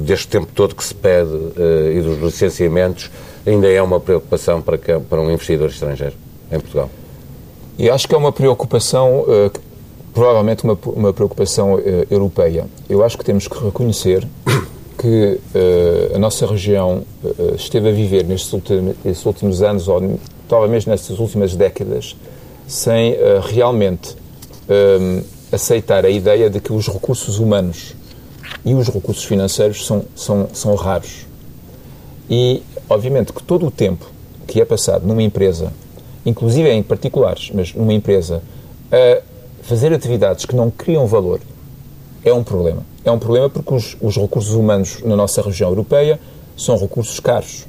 [0.00, 1.30] deste tempo todo que se pede
[1.94, 3.10] e dos licenciamentos,
[3.46, 6.14] ainda é uma preocupação para, para um investidor estrangeiro
[6.50, 6.90] em Portugal.
[7.78, 9.50] E acho que é uma preocupação, uh,
[10.12, 12.66] provavelmente uma, uma preocupação uh, europeia.
[12.88, 14.26] Eu acho que temos que reconhecer
[14.96, 17.02] que uh, a nossa região
[17.56, 22.16] esteve a viver nestes últimos, nestes últimos anos, ou talvez nestas últimas décadas,
[22.66, 24.16] sem realmente
[25.52, 27.94] aceitar a ideia de que os recursos humanos
[28.64, 31.26] e os recursos financeiros são, são, são raros.
[32.30, 34.06] E, obviamente, que todo o tempo
[34.46, 35.72] que é passado numa empresa
[36.24, 38.42] inclusive em particulares, mas numa empresa,
[38.90, 39.22] a
[39.62, 41.40] fazer atividades que não criam valor
[42.24, 42.82] é um problema.
[43.04, 46.18] É um problema porque os, os recursos humanos na nossa região europeia
[46.56, 47.66] são recursos caros.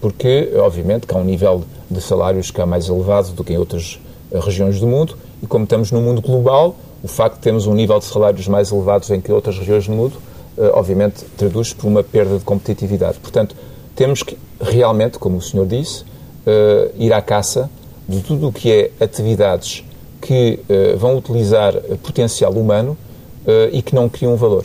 [0.00, 3.58] Porque, obviamente, que há um nível de salários que é mais elevado do que em
[3.58, 3.98] outras
[4.30, 7.74] eh, regiões do mundo, e como estamos num mundo global, o facto de termos um
[7.74, 10.14] nível de salários mais elevados em que outras regiões do mundo,
[10.56, 13.18] eh, obviamente, traduz por uma perda de competitividade.
[13.18, 13.56] Portanto,
[13.96, 16.04] temos que realmente, como o senhor disse,
[16.46, 17.68] eh, ir à caça
[18.08, 19.84] de tudo o que é atividades
[20.20, 22.96] que uh, vão utilizar potencial humano
[23.44, 24.64] uh, e que não criam valor.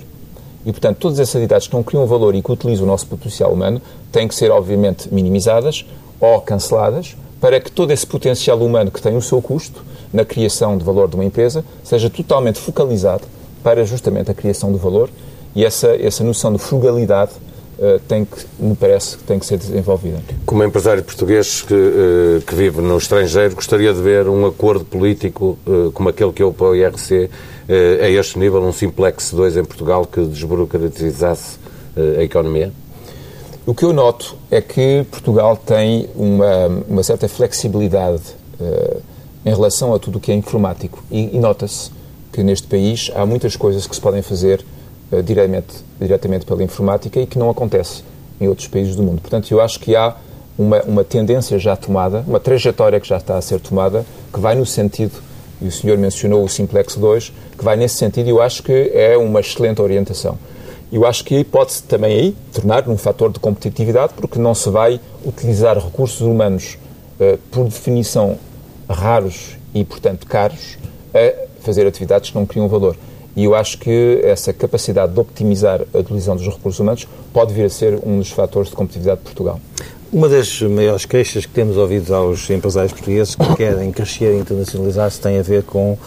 [0.66, 3.52] E, portanto, todas essas atividades que não criam valor e que utilizam o nosso potencial
[3.52, 5.86] humano têm que ser, obviamente, minimizadas
[6.20, 10.78] ou canceladas para que todo esse potencial humano que tem o seu custo na criação
[10.78, 13.24] de valor de uma empresa seja totalmente focalizado
[13.62, 15.10] para justamente a criação de valor
[15.54, 17.32] e essa, essa noção de frugalidade
[18.08, 20.20] tem que, me parece que tem que ser desenvolvida.
[20.46, 25.58] Como empresário português que, que vive no estrangeiro, gostaria de ver um acordo político
[25.94, 27.30] como aquele que houve para o IRC
[28.02, 31.58] a este nível, um Simplex 2 em Portugal que desburocratizasse
[32.18, 32.72] a economia?
[33.66, 38.22] O que eu noto é que Portugal tem uma, uma certa flexibilidade
[39.46, 41.04] em relação a tudo o que é informático.
[41.12, 41.92] E, e nota-se
[42.32, 44.66] que neste país há muitas coisas que se podem fazer
[45.22, 48.04] diretamente, diretamente pela informática e que não acontece
[48.40, 49.22] em outros países do mundo.
[49.22, 50.16] Portanto, eu acho que há
[50.58, 54.56] uma, uma tendência já tomada, uma trajetória que já está a ser tomada, que vai
[54.56, 55.22] no sentido,
[55.62, 58.92] e o senhor mencionou o Simplex 2, que vai nesse sentido e eu acho que
[58.94, 60.38] é uma excelente orientação
[60.94, 65.02] eu acho que pode-se também aí tornar um fator de competitividade, porque não se vai
[65.26, 66.78] utilizar recursos humanos,
[67.20, 68.38] uh, por definição,
[68.88, 70.78] raros e, portanto, caros,
[71.12, 72.96] a fazer atividades que não criam valor.
[73.36, 77.66] E eu acho que essa capacidade de optimizar a utilização dos recursos humanos pode vir
[77.66, 79.60] a ser um dos fatores de competitividade de Portugal.
[80.12, 85.20] Uma das maiores queixas que temos ouvido aos empresários portugueses que querem crescer e internacionalizar-se
[85.20, 85.98] tem a ver com uh,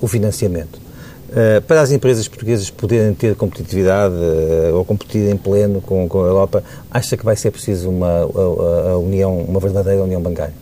[0.00, 0.80] o financiamento.
[1.28, 6.24] Uh, para as empresas portuguesas poderem ter competitividade uh, ou competir em pleno com, com
[6.24, 10.61] a Europa, acha que vai ser preciso uma a, a união, uma verdadeira união bancária?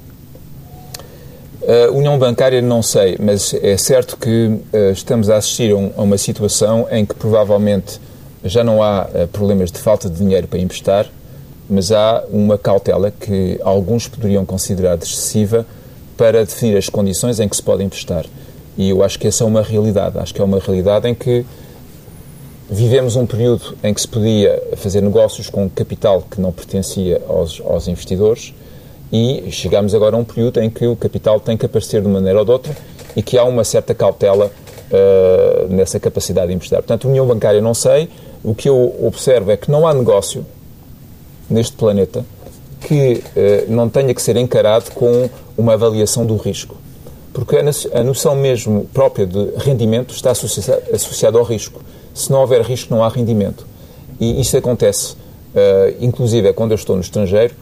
[1.66, 5.92] A união bancária não sei, mas é certo que uh, estamos a assistir a, um,
[5.96, 8.01] a, uma situação em que provavelmente
[8.44, 11.07] já não há problemas de falta de dinheiro para emprestar,
[11.68, 15.66] mas há uma cautela que alguns poderiam considerar excessiva
[16.16, 18.25] para definir as condições em que se pode emprestar.
[18.77, 20.18] E eu acho que essa é uma realidade.
[20.18, 21.44] Acho que é uma realidade em que
[22.68, 27.61] vivemos um período em que se podia fazer negócios com capital que não pertencia aos,
[27.61, 28.55] aos investidores
[29.12, 32.14] e chegamos agora a um período em que o capital tem que aparecer de uma
[32.14, 32.77] maneira ou de outra
[33.16, 36.81] e que há uma certa cautela uh, nessa capacidade de emprestar.
[36.81, 38.09] Portanto, União Bancária não sei.
[38.42, 40.46] O que eu observo é que não há negócio
[41.49, 42.25] neste planeta
[42.81, 46.77] que uh, não tenha que ser encarado com uma avaliação do risco
[47.33, 51.81] porque a noção mesmo própria de rendimento está associada ao risco.
[52.12, 53.66] Se não houver risco, não há rendimento.
[54.18, 55.14] E isso acontece,
[55.55, 57.55] uh, inclusive, é quando eu estou no estrangeiro,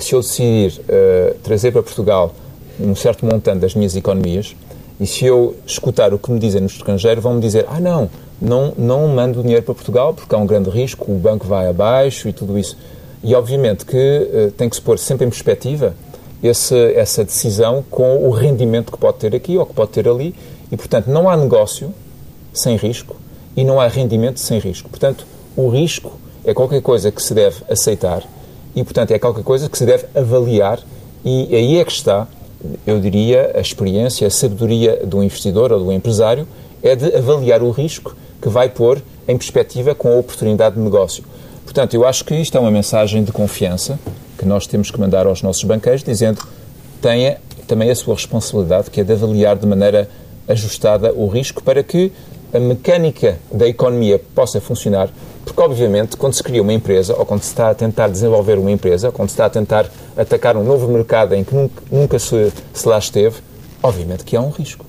[0.00, 2.34] se eu decidir uh, trazer para Portugal
[2.78, 4.54] um certo montante das minhas economias,
[4.98, 8.74] e se eu escutar o que me dizem no estrangeiro, vão-me dizer: ah, não, não,
[8.76, 12.32] não mando dinheiro para Portugal porque há um grande risco, o banco vai abaixo e
[12.32, 12.76] tudo isso.
[13.22, 15.94] E obviamente que tem que se pôr sempre em perspectiva
[16.42, 20.34] esse, essa decisão com o rendimento que pode ter aqui ou que pode ter ali.
[20.70, 21.92] E, portanto, não há negócio
[22.52, 23.16] sem risco
[23.56, 24.88] e não há rendimento sem risco.
[24.88, 26.12] Portanto, o risco
[26.44, 28.22] é qualquer coisa que se deve aceitar
[28.74, 30.80] e, portanto, é qualquer coisa que se deve avaliar.
[31.24, 32.26] E aí é que está,
[32.86, 36.46] eu diria, a experiência, a sabedoria do investidor ou do empresário
[36.82, 41.24] é de avaliar o risco que vai pôr em perspectiva com a oportunidade de negócio.
[41.64, 43.98] Portanto, eu acho que isto é uma mensagem de confiança
[44.36, 46.40] que nós temos que mandar aos nossos banqueiros, dizendo
[47.00, 50.08] tenha também a sua responsabilidade, que é de avaliar de maneira
[50.48, 52.10] ajustada o risco para que
[52.52, 55.08] a mecânica da economia possa funcionar,
[55.44, 58.70] porque obviamente quando se cria uma empresa ou quando se está a tentar desenvolver uma
[58.70, 62.52] empresa, quando se está a tentar atacar um novo mercado em que nunca, nunca se,
[62.72, 63.36] se lá esteve,
[63.82, 64.84] obviamente que há um risco.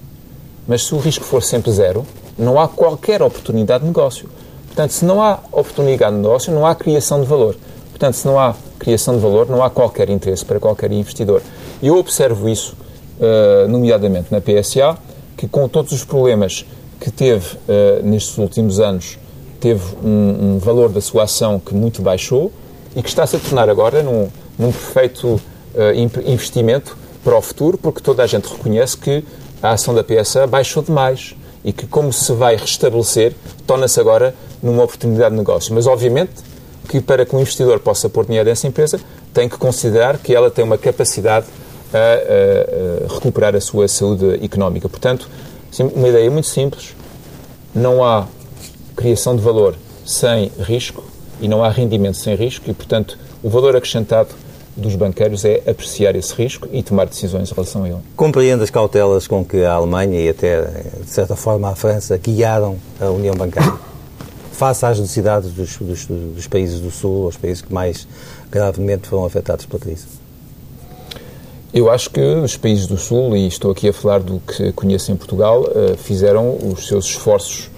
[0.68, 2.06] Mas se o risco for sempre zero,
[2.38, 4.30] não há qualquer oportunidade de negócio.
[4.68, 7.56] Portanto, se não há oportunidade de negócio, não há criação de valor.
[7.90, 11.42] Portanto, se não há criação de valor, não há qualquer interesse para qualquer investidor.
[11.84, 12.76] Eu observo isso,
[13.20, 14.98] uh, nomeadamente na PSA,
[15.36, 16.66] que com todos os problemas
[17.00, 19.18] que teve uh, nestes últimos anos,
[19.62, 22.52] teve um, um, valor da sua ação que muito baixou
[22.96, 28.02] e que está-se a tornar agora num, num perfeito uh, investimento para o futuro, porque
[28.02, 29.24] toda a gente reconhece que
[29.62, 33.34] a ação da PSA baixou demais e que, como se vai restabelecer,
[33.68, 35.74] torna-se agora numa oportunidade de negócio.
[35.76, 36.34] Mas, obviamente,
[36.90, 39.00] que para que um investidor possa pôr dinheiro nessa empresa,
[39.32, 41.46] tem que considerar que ela tem uma capacidade
[41.94, 44.90] a, a, a recuperar a sua saúde económica.
[44.90, 45.30] Portanto,
[45.96, 46.96] uma ideia muito simples:
[47.76, 48.26] não há
[48.96, 49.76] criação de valor
[50.06, 51.04] sem risco
[51.40, 54.30] e não há rendimento sem risco, e, portanto, o valor acrescentado
[54.78, 57.98] dos banqueiros é apreciar esse risco e tomar decisões em relação a ele.
[58.16, 60.62] Compreende as cautelas com que a Alemanha e até,
[61.02, 63.92] de certa forma, a França guiaram a União Bancária?
[64.62, 68.08] face às necessidades dos, dos, dos países do Sul, os países que mais
[68.52, 70.06] gravemente foram afetados pela crise?
[71.74, 75.12] Eu acho que os países do Sul, e estou aqui a falar do que conheço
[75.12, 77.71] em Portugal, eh, fizeram os seus esforços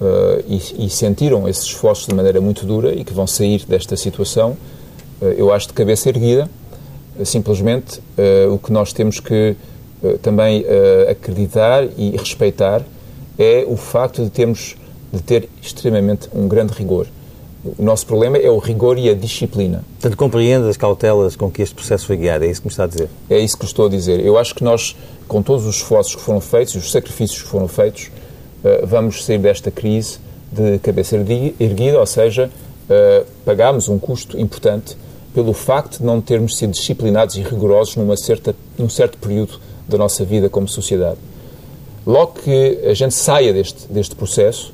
[0.00, 0.44] eh,
[0.78, 4.56] e, sentiram esses esforços de maneira muito dura e que vão sair desta situação,
[5.20, 6.48] eh, eu acho, de cabeça erguida.
[7.24, 8.00] Simplesmente
[8.50, 9.54] o que nós temos que
[10.22, 10.64] também
[11.10, 12.82] acreditar e respeitar
[13.38, 14.76] é o facto de termos
[15.12, 17.06] de ter extremamente um grande rigor.
[17.62, 19.84] O nosso problema é o rigor e a disciplina.
[20.00, 22.84] Portanto, compreende as cautelas com que este processo foi guiado, é isso que me está
[22.84, 23.10] a dizer?
[23.28, 24.24] É isso que estou a dizer.
[24.24, 24.96] Eu acho que nós,
[25.28, 28.10] com todos os esforços que foram feitos, os sacrifícios que foram feitos,
[28.84, 30.18] vamos sair desta crise
[30.50, 32.50] de cabeça erguida, ou seja,
[32.90, 34.96] uh, pagámos um custo importante
[35.32, 39.96] pelo facto de não termos sido disciplinados e rigorosos numa certa, num certo período da
[39.96, 41.18] nossa vida como sociedade.
[42.04, 44.72] Logo que a gente saia deste, deste processo,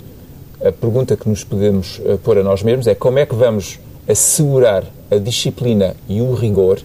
[0.65, 3.79] a pergunta que nos podemos uh, pôr a nós mesmos é como é que vamos
[4.09, 6.81] assegurar a disciplina e o rigor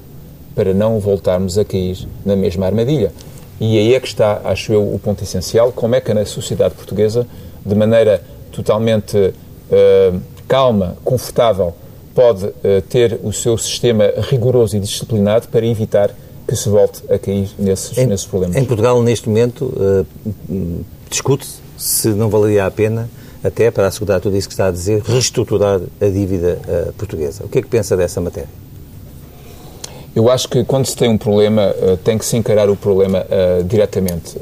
[0.53, 3.13] para não voltarmos a cair na mesma armadilha.
[3.61, 6.73] E aí é que está, acho eu, o ponto essencial, como é que na sociedade
[6.73, 7.27] portuguesa,
[7.63, 11.71] de maneira totalmente uh, calma, confortável,
[12.15, 12.53] pode uh,
[12.89, 16.09] ter o seu sistema rigoroso e disciplinado para evitar
[16.47, 18.57] que se volte a cair nesses, em, nesses problemas.
[18.57, 23.07] Em Portugal, neste momento, uh, discute-se se não valeria a pena,
[23.43, 26.59] até para assegurar tudo isso que está a dizer, reestruturar a dívida
[26.95, 27.43] portuguesa.
[27.43, 28.49] O que é que pensa dessa matéria?
[30.15, 33.25] Eu acho que quando se tem um problema, uh, tem que se encarar o problema
[33.65, 34.37] diretamente.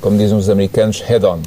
[0.00, 1.40] como dizem os americanos, head-on.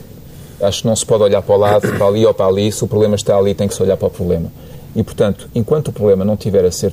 [0.62, 2.72] Acho que não se pode olhar para o lado, para ali ou para ali.
[2.72, 4.52] Se o problema está ali, tem que se olhar para o problema.
[4.96, 6.92] E, portanto, enquanto o problema não tiver a ser,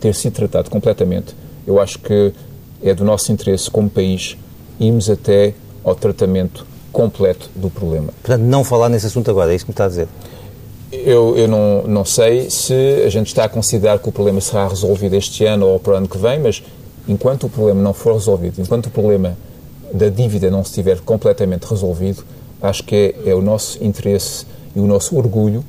[0.00, 1.34] ter sido tratado completamente,
[1.66, 2.32] eu acho que
[2.82, 4.36] é do nosso interesse como país
[4.78, 8.12] irmos até ao tratamento completo do problema.
[8.22, 10.08] Portanto, não falar nesse assunto agora, é isso que me está a dizer?
[10.92, 12.74] Eu, eu não, não sei se
[13.06, 15.96] a gente está a considerar que o problema será resolvido este ano ou para o
[15.96, 16.62] ano que vem, mas
[17.08, 19.36] enquanto o problema não for resolvido, enquanto o problema
[19.92, 22.22] da dívida não estiver completamente resolvido,
[22.60, 25.64] acho que é, é o nosso interesse e o nosso orgulho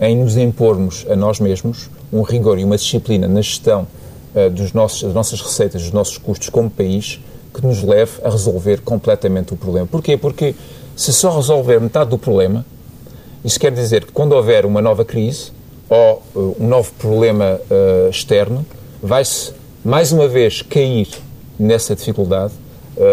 [0.00, 3.86] em nos impormos a nós mesmos um rigor e uma disciplina na gestão
[4.34, 7.20] uh, dos nossos, das nossas receitas, dos nossos custos como país,
[7.52, 9.86] que nos leve a resolver completamente o problema.
[9.86, 10.16] Porquê?
[10.16, 10.54] Porque
[10.96, 12.66] se só resolver metade do problema,
[13.44, 15.52] isso quer dizer que quando houver uma nova crise
[15.88, 18.64] ou uh, um novo problema uh, externo,
[19.02, 19.52] vai-se
[19.84, 21.08] mais uma vez cair
[21.58, 22.54] nessa dificuldade,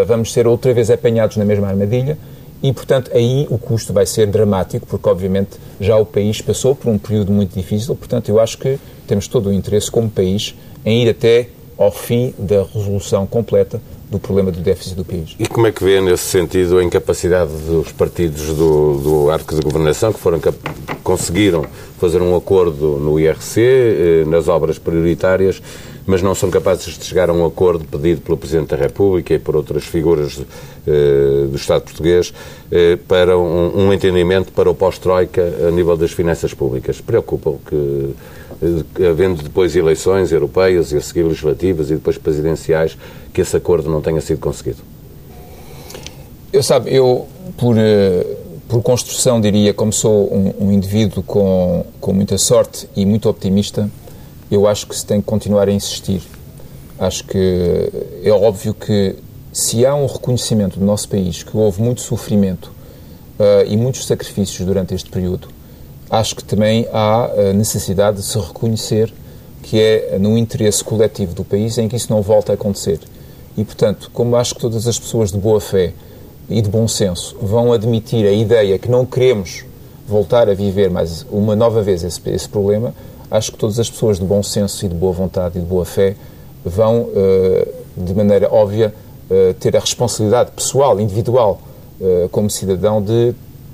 [0.06, 2.16] vamos ser outra vez apanhados na mesma armadilha
[2.62, 6.88] e, portanto, aí o custo vai ser dramático, porque, obviamente, já o país passou por
[6.88, 7.96] um período muito difícil.
[7.96, 12.32] Portanto, eu acho que temos todo o interesse, como país, em ir até ao fim
[12.38, 13.80] da resolução completa
[14.12, 15.34] do problema do déficit do país.
[15.38, 19.62] E como é que vê, nesse sentido, a incapacidade dos partidos do, do arco de
[19.62, 20.38] governação, que foram
[21.02, 21.64] conseguiram
[21.98, 25.62] fazer um acordo no IRC, eh, nas obras prioritárias,
[26.04, 29.38] mas não são capazes de chegar a um acordo pedido pelo Presidente da República e
[29.38, 30.40] por outras figuras
[30.86, 32.34] eh, do Estado português
[32.70, 37.00] eh, para um, um, entendimento para o pós-Troika a nível das finanças públicas.
[37.00, 38.14] Preocupa que,
[39.08, 42.96] havendo depois eleições europeias e a seguir legislativas e depois presidenciais,
[43.32, 44.78] que esse acordo não tenha sido conseguido?
[46.52, 48.26] Eu sabe, eu por, eh,
[48.68, 53.90] por construção diria, como sou um, um indivíduo com, com muita sorte e muito optimista,
[54.50, 56.22] eu acho que se tem que continuar a insistir.
[56.98, 57.90] Acho que
[58.22, 59.16] é óbvio que
[59.52, 62.66] se há um reconhecimento do nosso país que houve muito sofrimento
[63.38, 65.48] uh, e muitos sacrifícios durante este período,
[66.12, 69.10] acho que também há a necessidade de se reconhecer
[69.62, 73.00] que é no interesse coletivo do país em que isso não volta a acontecer.
[73.56, 75.94] E, portanto, como acho que todas as pessoas de boa fé
[76.50, 79.64] e de bom senso vão admitir a ideia que não queremos
[80.06, 82.92] voltar a viver mais uma nova vez esse, esse problema,
[83.30, 85.86] acho que todas as pessoas de bom senso e de boa vontade e de boa
[85.86, 86.14] fé
[86.62, 88.92] vão, uh, de maneira óbvia,
[89.30, 91.58] uh, ter a responsabilidade pessoal, individual,
[92.32, 93.32] como cidadão, de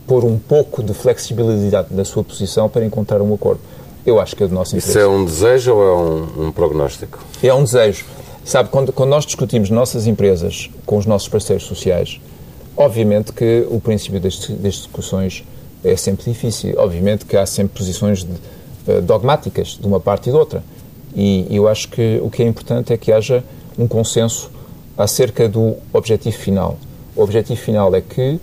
[0.09, 3.61] pôr um pouco de flexibilidade na sua posição para encontrar um acordo.
[4.07, 4.91] Eu acho que é do nosso interesse.
[4.91, 7.19] Isso é um desejo ou é um, um prognóstico?
[7.43, 8.07] É um desejo.
[8.43, 12.19] Sabe, quando, quando nós discutimos nossas empresas com os nossos parceiros sociais,
[12.75, 15.45] obviamente que o princípio das, das discussões
[15.85, 16.75] é sempre difícil.
[16.79, 18.33] Obviamente que há sempre posições de,
[18.91, 20.65] uh, dogmáticas de uma parte e de outra.
[21.15, 23.45] E, e eu acho que o que é importante é que haja
[23.79, 24.51] um consenso
[24.97, 26.79] acerca do objetivo final.
[27.15, 28.41] O objetivo final é que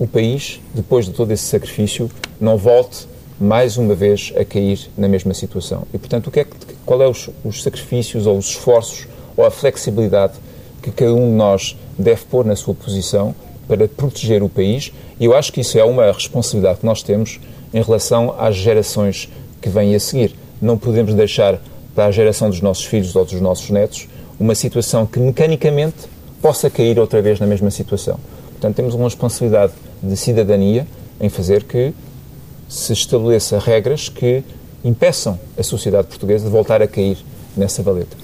[0.00, 3.06] o país, depois de todo esse sacrifício, não volte
[3.38, 5.86] mais uma vez a cair na mesma situação.
[5.92, 6.46] E, portanto, o que é,
[6.86, 10.32] qual é os, os sacrifícios ou os esforços ou a flexibilidade
[10.82, 13.34] que cada um de nós deve pôr na sua posição
[13.68, 14.90] para proteger o país.
[15.18, 17.38] E eu acho que isso é uma responsabilidade que nós temos
[17.72, 19.28] em relação às gerações
[19.60, 20.34] que vêm a seguir.
[20.60, 21.60] Não podemos deixar
[21.94, 26.08] para a geração dos nossos filhos ou dos nossos netos uma situação que mecanicamente
[26.40, 28.18] possa cair outra vez na mesma situação.
[28.52, 29.72] Portanto, temos uma responsabilidade
[30.02, 30.86] de cidadania
[31.20, 31.92] em fazer que
[32.68, 34.42] se estabeleça regras que
[34.84, 37.18] impeçam a sociedade portuguesa de voltar a cair
[37.56, 38.16] nessa valeta.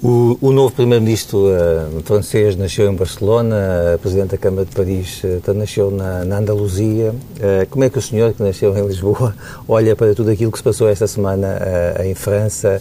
[0.00, 5.24] O, o novo primeiro-ministro uh, francês nasceu em Barcelona, a presidente da Câmara de Paris
[5.24, 7.10] uh, nasceu na, na Andaluzia.
[7.10, 9.34] Uh, como é que o senhor, que nasceu em Lisboa,
[9.66, 11.58] olha para tudo aquilo que se passou esta semana
[12.04, 12.80] em França,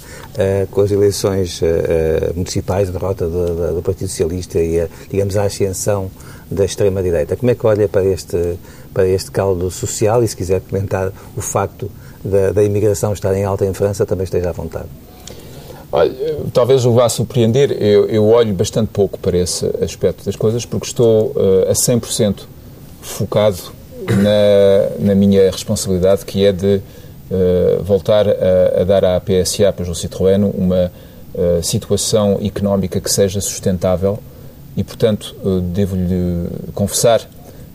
[0.70, 1.59] com as eleições
[2.36, 6.11] municipais, a derrota do, do, do, Partido Socialista e, a, digamos, a ascensão
[6.51, 7.36] da extrema-direita?
[7.36, 8.59] Como é que olha para este,
[8.93, 11.89] para este caldo social e, se quiser comentar, o facto
[12.24, 15.07] da, da imigração estar em alta em França, também esteja à vontade?
[15.90, 16.12] Olha,
[16.52, 20.86] talvez o vá surpreender, eu, eu, olho bastante pouco para esse aspecto das coisas porque
[20.86, 22.42] estou uh, a 100%
[23.02, 23.58] focado
[24.06, 26.82] na, na minha responsabilidade, que é de
[27.32, 30.92] uh, voltar a, a, dar à PSA, o Citroën, uma
[31.34, 34.20] uh, situação económica que seja sustentável.
[34.76, 35.36] E, portanto,
[35.74, 37.28] devo-lhe confessar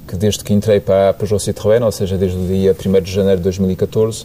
[0.06, 3.10] que desde que entrei para a Peugeot Citroën, ou seja, desde o dia 1 de
[3.10, 4.24] janeiro de 2014,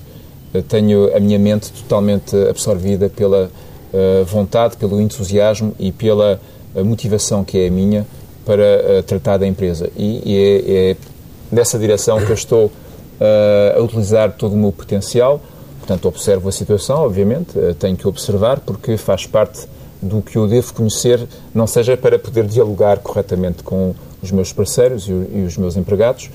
[0.68, 3.50] tenho a minha mente totalmente absorvida pela
[4.26, 6.40] vontade, pelo entusiasmo e pela
[6.76, 8.06] eh, motivação que é a minha
[8.46, 9.90] para uh, tratar da empresa.
[9.96, 10.98] E, e é, é,
[11.52, 12.72] nessa direção que eu estou
[13.76, 15.42] a utilizar todo o meu potencial.
[15.80, 19.68] Portanto, observo a situação, obviamente, tenho que observar porque faz parte
[20.00, 25.08] do que eu devo conhecer, não seja para poder dialogar corretamente com os meus parceiros
[25.08, 26.30] e, os meus empregados,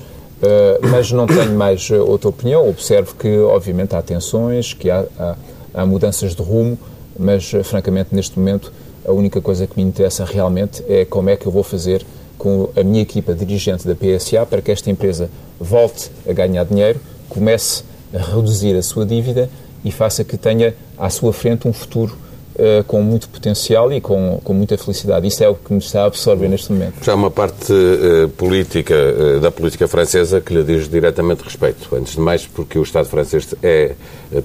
[0.91, 2.67] mas não tenho mais outra opinião.
[2.67, 5.35] Observo que, obviamente, há tensões, que há, há,
[5.73, 6.77] há mudanças de rumo,
[7.17, 8.71] mas eh, francamente neste momento
[9.05, 12.05] a única coisa que me interessa realmente é como é que eu vou fazer
[12.37, 16.99] com a minha equipa dirigente da PSA para que esta empresa volte a ganhar dinheiro,
[17.29, 17.83] comece
[18.13, 19.49] a reduzir a sua dívida
[19.83, 22.17] e faça que tenha à sua frente um futuro
[22.55, 25.27] uh, com muito potencial e com, com muita felicidade.
[25.27, 27.03] Isso é o que me está a absorver neste momento.
[27.03, 31.95] Já uma parte uh, política uh, da política francesa que lhe diz diretamente respeito.
[31.95, 33.93] Antes de mais, porque o Estado francês é,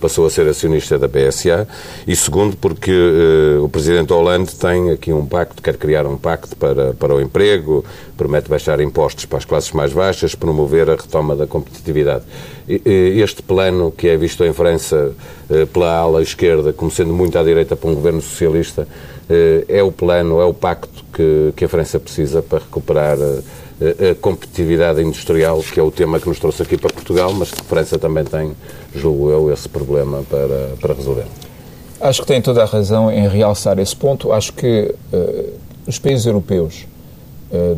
[0.01, 1.67] passou a ser acionista da PSA
[2.07, 2.93] e, segundo, porque
[3.63, 7.85] o Presidente Hollande tem aqui um pacto, quer criar um pacto para, para o emprego,
[8.17, 12.25] promete baixar impostos para as classes mais baixas, promover a retoma da competitividade.
[12.69, 15.13] Este plano que é visto em França
[15.73, 18.87] pela ala esquerda como sendo muito à direita para um governo socialista,
[19.29, 24.11] eh, é o plano, é o pacto que, que a França precisa para recuperar eh,
[24.11, 27.61] a competitividade industrial, que é o tema que nos trouxe aqui para Portugal, mas que
[27.61, 28.53] a França também tem,
[28.95, 31.27] julgo eu, esse problema para, para resolver.
[32.01, 34.33] Acho que tem toda a razão em realçar esse ponto.
[34.33, 35.53] Acho que uh,
[35.85, 36.87] os países europeus,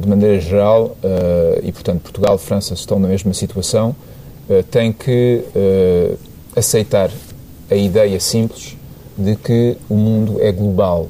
[0.01, 0.97] de maneira geral,
[1.63, 3.95] e portanto Portugal e França estão na mesma situação,
[4.69, 5.45] têm que
[6.57, 7.09] aceitar
[7.71, 8.77] a ideia simples
[9.21, 11.09] de que o mundo é global.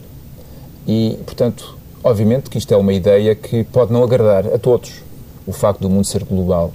[0.87, 5.03] E, portanto, obviamente que isto é uma ideia que pode não agradar a todos,
[5.47, 6.73] o facto do mundo ser global.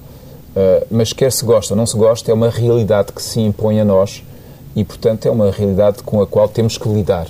[0.55, 3.79] Uh, mas quer se gosta ou não se gosta, é uma realidade que se impõe
[3.79, 4.23] a nós
[4.75, 7.27] e, portanto, é uma realidade com a qual temos que lidar.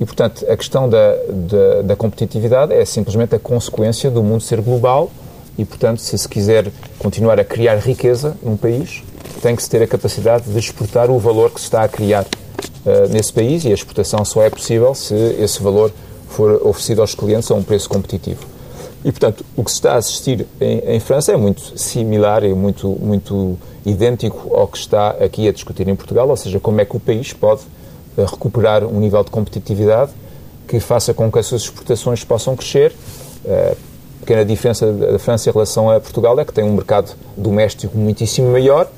[0.00, 4.60] E, portanto, a questão da, da, da competitividade é simplesmente a consequência do mundo ser
[4.62, 5.10] global
[5.58, 9.02] e, portanto, se se quiser continuar a criar riqueza num país,
[9.42, 12.24] tem que se ter a capacidade de exportar o valor que se está a criar
[12.84, 15.92] uh, nesse país e a exportação só é possível se esse valor
[16.28, 18.40] for oferecido aos clientes a um preço competitivo.
[19.04, 22.52] E, portanto, o que se está a assistir em, em, França é muito similar e
[22.52, 23.56] muito, muito
[23.86, 27.00] idêntico ao que está aqui a discutir em Portugal, ou seja, como é que o
[27.00, 27.62] país pode
[28.16, 30.10] uh, recuperar um nível de competitividade
[30.66, 32.92] que faça com que as suas exportações possam crescer.
[33.44, 33.76] Uh,
[34.18, 37.96] a pequena diferença da França em relação a Portugal é que tem um mercado doméstico
[37.96, 38.90] muitíssimo maior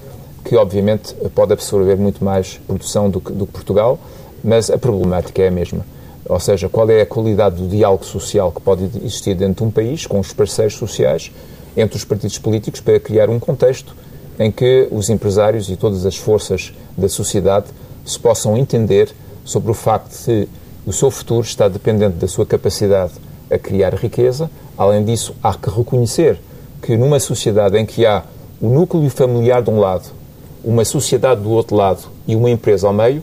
[0.44, 3.98] que obviamente pode absorver muito mais produção do que, do que Portugal,
[4.42, 5.84] mas a problemática é a mesma.
[6.28, 9.70] Ou seja, qual é a qualidade do diálogo social que pode existir dentro de um
[9.70, 11.32] país com os parceiros sociais,
[11.76, 13.94] entre os partidos políticos, para criar um contexto
[14.38, 17.66] em que os empresários e todas as forças da sociedade
[18.04, 19.10] se possam entender
[19.44, 20.48] sobre o facto de
[20.86, 23.12] o seu futuro está dependente da sua capacidade
[23.50, 24.50] a criar riqueza.
[24.78, 26.40] Além disso, há que reconhecer
[26.80, 28.24] que numa sociedade em que há
[28.60, 30.19] o núcleo familiar de um lado
[30.64, 33.22] uma sociedade do outro lado e uma empresa ao meio,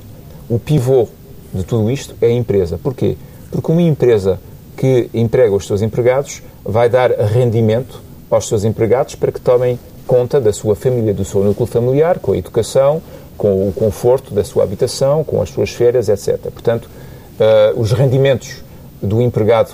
[0.49, 1.07] o pivô
[1.53, 2.77] de tudo isto é a empresa.
[2.81, 3.17] Porquê?
[3.51, 4.39] Porque uma empresa
[4.75, 10.39] que emprega os seus empregados vai dar rendimento aos seus empregados para que tomem conta
[10.39, 13.01] da sua família, do seu núcleo familiar, com a educação,
[13.37, 16.39] com o conforto da sua habitação, com as suas férias, etc.
[16.51, 18.63] Portanto, uh, os rendimentos
[19.01, 19.73] do empregado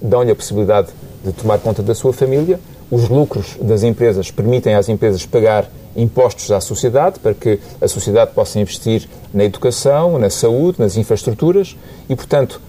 [0.00, 0.88] dão-lhe a possibilidade
[1.24, 2.58] de tomar conta da sua família,
[2.90, 8.32] os lucros das empresas permitem às empresas pagar impostos à sociedade para que a sociedade
[8.32, 11.76] possa investir na educação, na saúde, nas infraestruturas
[12.08, 12.60] e, portanto,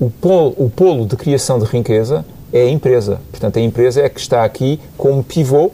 [0.00, 3.20] o polo, o polo de criação de riqueza é a empresa.
[3.30, 5.70] Portanto, a empresa é que está aqui como pivô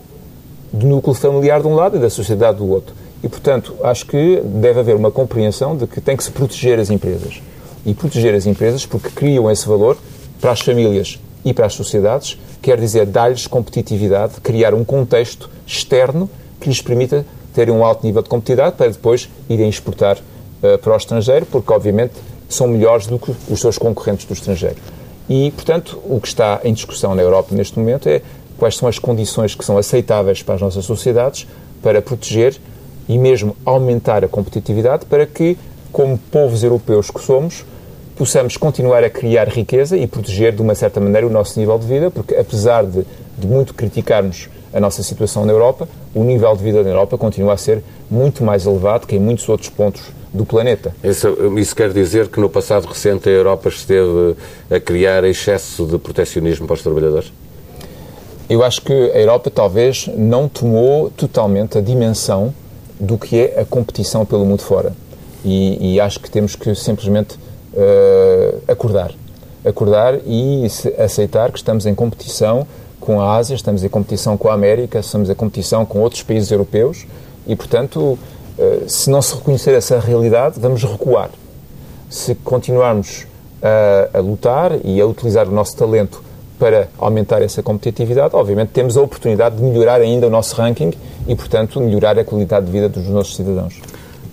[0.73, 2.95] do núcleo familiar de um lado e da sociedade do outro.
[3.23, 6.91] E, portanto, acho que deve haver uma compreensão de que tem que se proteger as
[6.91, 7.41] empresas.
[7.87, 9.99] e proteger as empresas porque criam esse valor
[10.41, 16.29] para as famílias e para as sociedades, quer dizer, dar-lhes competitividade, criar um contexto externo
[16.65, 20.95] que lhes permita terem um alto nível de competitividade para depois irem exportar uh, para
[20.95, 22.15] o estrangeiro, porque obviamente
[22.49, 24.77] são melhores do que os seus concorrentes do estrangeiro.
[25.29, 28.23] E, portanto, o que está em discussão na Europa neste momento é
[28.57, 31.47] quais são as condições que são aceitáveis para as nossas sociedades
[31.83, 32.57] para proteger
[33.09, 35.59] e mesmo aumentar a competitividade para que,
[35.93, 37.65] como povos europeus que somos,
[38.17, 41.87] possamos continuar a criar riqueza e proteger de uma certa maneira o nosso nível de
[41.87, 43.05] vida, porque apesar de,
[43.39, 47.55] de muito criticarmos a nossa situação na Europa, o nível de vida na Europa continua
[47.55, 50.93] a ser muito mais elevado que em muitos outros pontos do planeta.
[51.03, 54.35] Isso, isso, quer dizer que no passado recente a Europa esteve
[54.69, 57.33] a criar excesso de protecionismo para os trabalhadores?
[58.51, 62.53] Eu acho que a Europa talvez não tomou totalmente a dimensão
[62.99, 64.93] do que é a competição pelo mundo fora.
[65.45, 67.37] E, e acho que temos que simplesmente
[67.73, 69.13] uh, acordar.
[69.65, 70.67] Acordar e
[70.99, 72.67] aceitar que estamos em competição
[73.05, 76.51] com a Ásia, estamos em competição com a América, estamos em competição com outros países
[76.51, 77.07] europeus
[77.47, 78.19] e, portanto, uh,
[78.89, 81.31] se não se reconhecer essa realidade, vamos recuar.
[82.09, 83.27] Se continuarmos
[83.63, 86.23] a, a lutar e a utilizar o nosso talento
[86.59, 90.93] para aumentar essa competitividade, obviamente temos a oportunidade de melhorar ainda o nosso ranking
[91.27, 93.81] e, portanto, melhorar a qualidade de vida dos nossos cidadãos.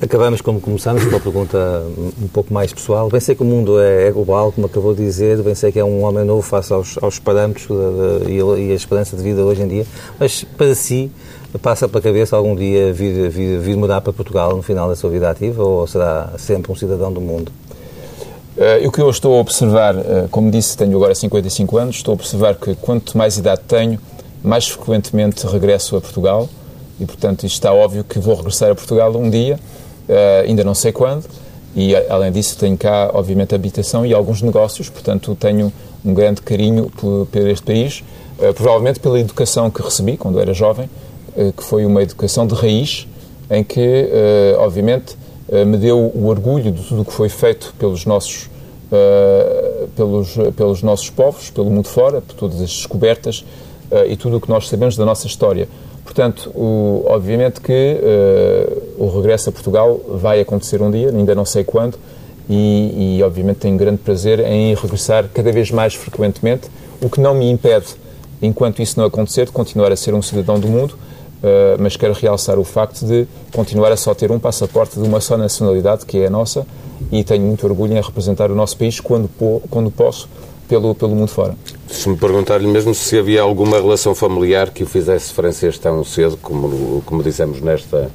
[0.01, 1.83] Acabamos como começamos com uma pergunta
[2.19, 3.07] um pouco mais pessoal.
[3.07, 5.77] Bem sei que o mundo é, é global, como acabou de dizer, bem sei que
[5.77, 9.43] é um homem novo face aos, aos parâmetros de, de, e a esperança de vida
[9.43, 9.85] hoje em dia,
[10.19, 11.11] mas para si
[11.61, 15.11] passa pela cabeça algum dia vir, vir, vir mudar para Portugal no final da sua
[15.11, 17.51] vida ativa ou será sempre um cidadão do mundo?
[18.57, 22.13] Uh, o que eu estou a observar, uh, como disse, tenho agora 55 anos, estou
[22.13, 23.99] a observar que quanto mais idade tenho,
[24.41, 26.49] mais frequentemente regresso a Portugal
[26.99, 29.59] e, portanto, está óbvio que vou regressar a Portugal um dia
[30.45, 31.25] ainda não sei quando,
[31.75, 35.71] e além disso tenho cá, obviamente, habitação e alguns negócios, portanto tenho
[36.03, 38.03] um grande carinho por, por este país,
[38.39, 40.89] uh, provavelmente pela educação que recebi quando era jovem,
[41.35, 43.07] uh, que foi uma educação de raiz,
[43.49, 44.09] em que,
[44.59, 45.17] obviamente,
[45.67, 48.49] me deu o orgulho de tudo o que foi feito pelos nossos,
[49.93, 53.43] pelos, pelos nossos povos, pelo mundo fora, por todas as descobertas
[54.07, 55.67] e tudo o que nós sabemos da nossa história.
[56.05, 61.43] Portanto, o, obviamente que uh, o regresso a Portugal vai acontecer um dia, ainda não
[61.43, 61.97] sei quando,
[62.47, 66.69] e, e, obviamente tenho grande prazer em regressar cada vez mais frequentemente,
[67.01, 67.87] o que não me impede,
[68.41, 72.13] enquanto isso não acontecer, de continuar a ser um cidadão do mundo, uh, mas quero
[72.13, 76.19] realçar o facto de continuar a só ter um passaporte de uma só nacionalidade, que
[76.19, 76.67] é a nossa,
[77.11, 79.29] e tenho muito orgulho em representar o nosso país quando,
[79.69, 80.29] quando posso
[80.67, 81.55] pelo, pelo mundo fora.
[81.87, 86.37] Se me perguntar-lhe mesmo se havia alguma relação familiar que o fizesse francês tão cedo,
[86.37, 88.11] como, como dissemos nesta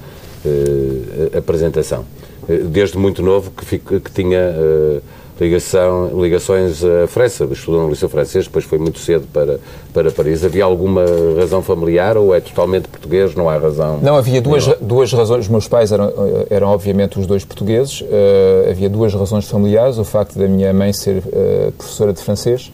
[1.36, 2.04] apresentação.
[2.48, 5.02] Eh, desde muito novo que, fico, que tinha uh,
[5.40, 9.58] ligação, ligações à França, estudou no Liceu Francês, depois foi muito cedo para,
[9.92, 10.44] para Paris.
[10.44, 11.04] Havia alguma
[11.38, 13.98] razão familiar ou é totalmente português, não há razão?
[14.00, 15.44] Não, havia duas, duas razões.
[15.44, 16.12] Os meus pais eram,
[16.48, 18.00] eram obviamente os dois portugueses.
[18.00, 19.98] Uh, havia duas razões familiares.
[19.98, 22.72] O facto da minha mãe ser uh, professora de francês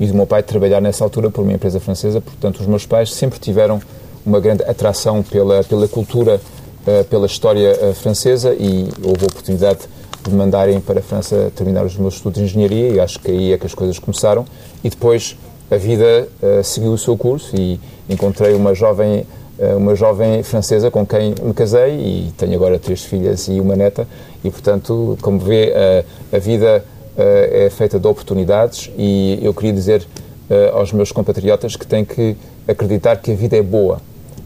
[0.00, 2.20] e do meu pai trabalhar nessa altura por uma empresa francesa.
[2.20, 3.80] Portanto, os meus pais sempre tiveram
[4.26, 6.40] uma grande atração pela, pela cultura,
[6.86, 9.80] uh, pela história francesa e houve a oportunidade
[10.22, 13.30] de me mandarem para a França terminar os meus estudos de engenharia e acho que
[13.30, 14.44] aí é que as coisas começaram.
[14.82, 15.36] E depois
[15.72, 19.26] a vida uh, seguiu o seu curso e encontrei uma jovem
[19.58, 23.74] uh, uma jovem francesa com quem me casei e tenho agora três filhas e uma
[23.74, 24.06] neta
[24.44, 30.02] e portanto como vê uh, a vida é feita de oportunidades e eu queria dizer
[30.72, 32.34] aos meus compatriotas que têm que
[32.66, 34.00] acreditar que a vida é boa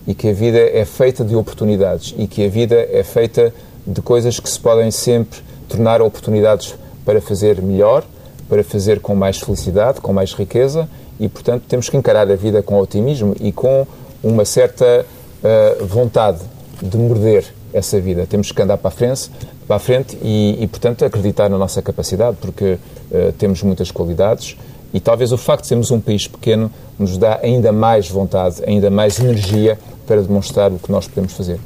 [0.07, 3.53] e que a vida é feita de oportunidades e que a vida é feita
[3.87, 8.05] de coisas que se podem sempre tornar oportunidades para fazer melhor,
[8.49, 10.89] para fazer com mais felicidade, com mais riqueza
[11.19, 13.87] e, portanto, temos que encarar a vida com otimismo e com
[14.23, 15.05] uma certa
[15.43, 16.41] uh, vontade
[16.83, 18.27] de morder essa vida.
[18.27, 19.31] Temos que andar para a frente,
[19.67, 22.75] para a frente e, e portanto, acreditar na nossa capacidade, porque
[23.11, 24.57] uh, temos muitas qualidades
[24.93, 28.91] e talvez o facto de sermos um país pequeno nos dá ainda mais vontade, ainda
[28.91, 31.59] mais energia para demonstrar o que nós podemos fazer.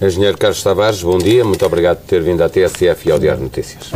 [0.00, 1.44] Engenheiro Carlos Tavares, bom dia.
[1.44, 3.90] Muito obrigado por ter vindo à TSF e ao Diário Notícias.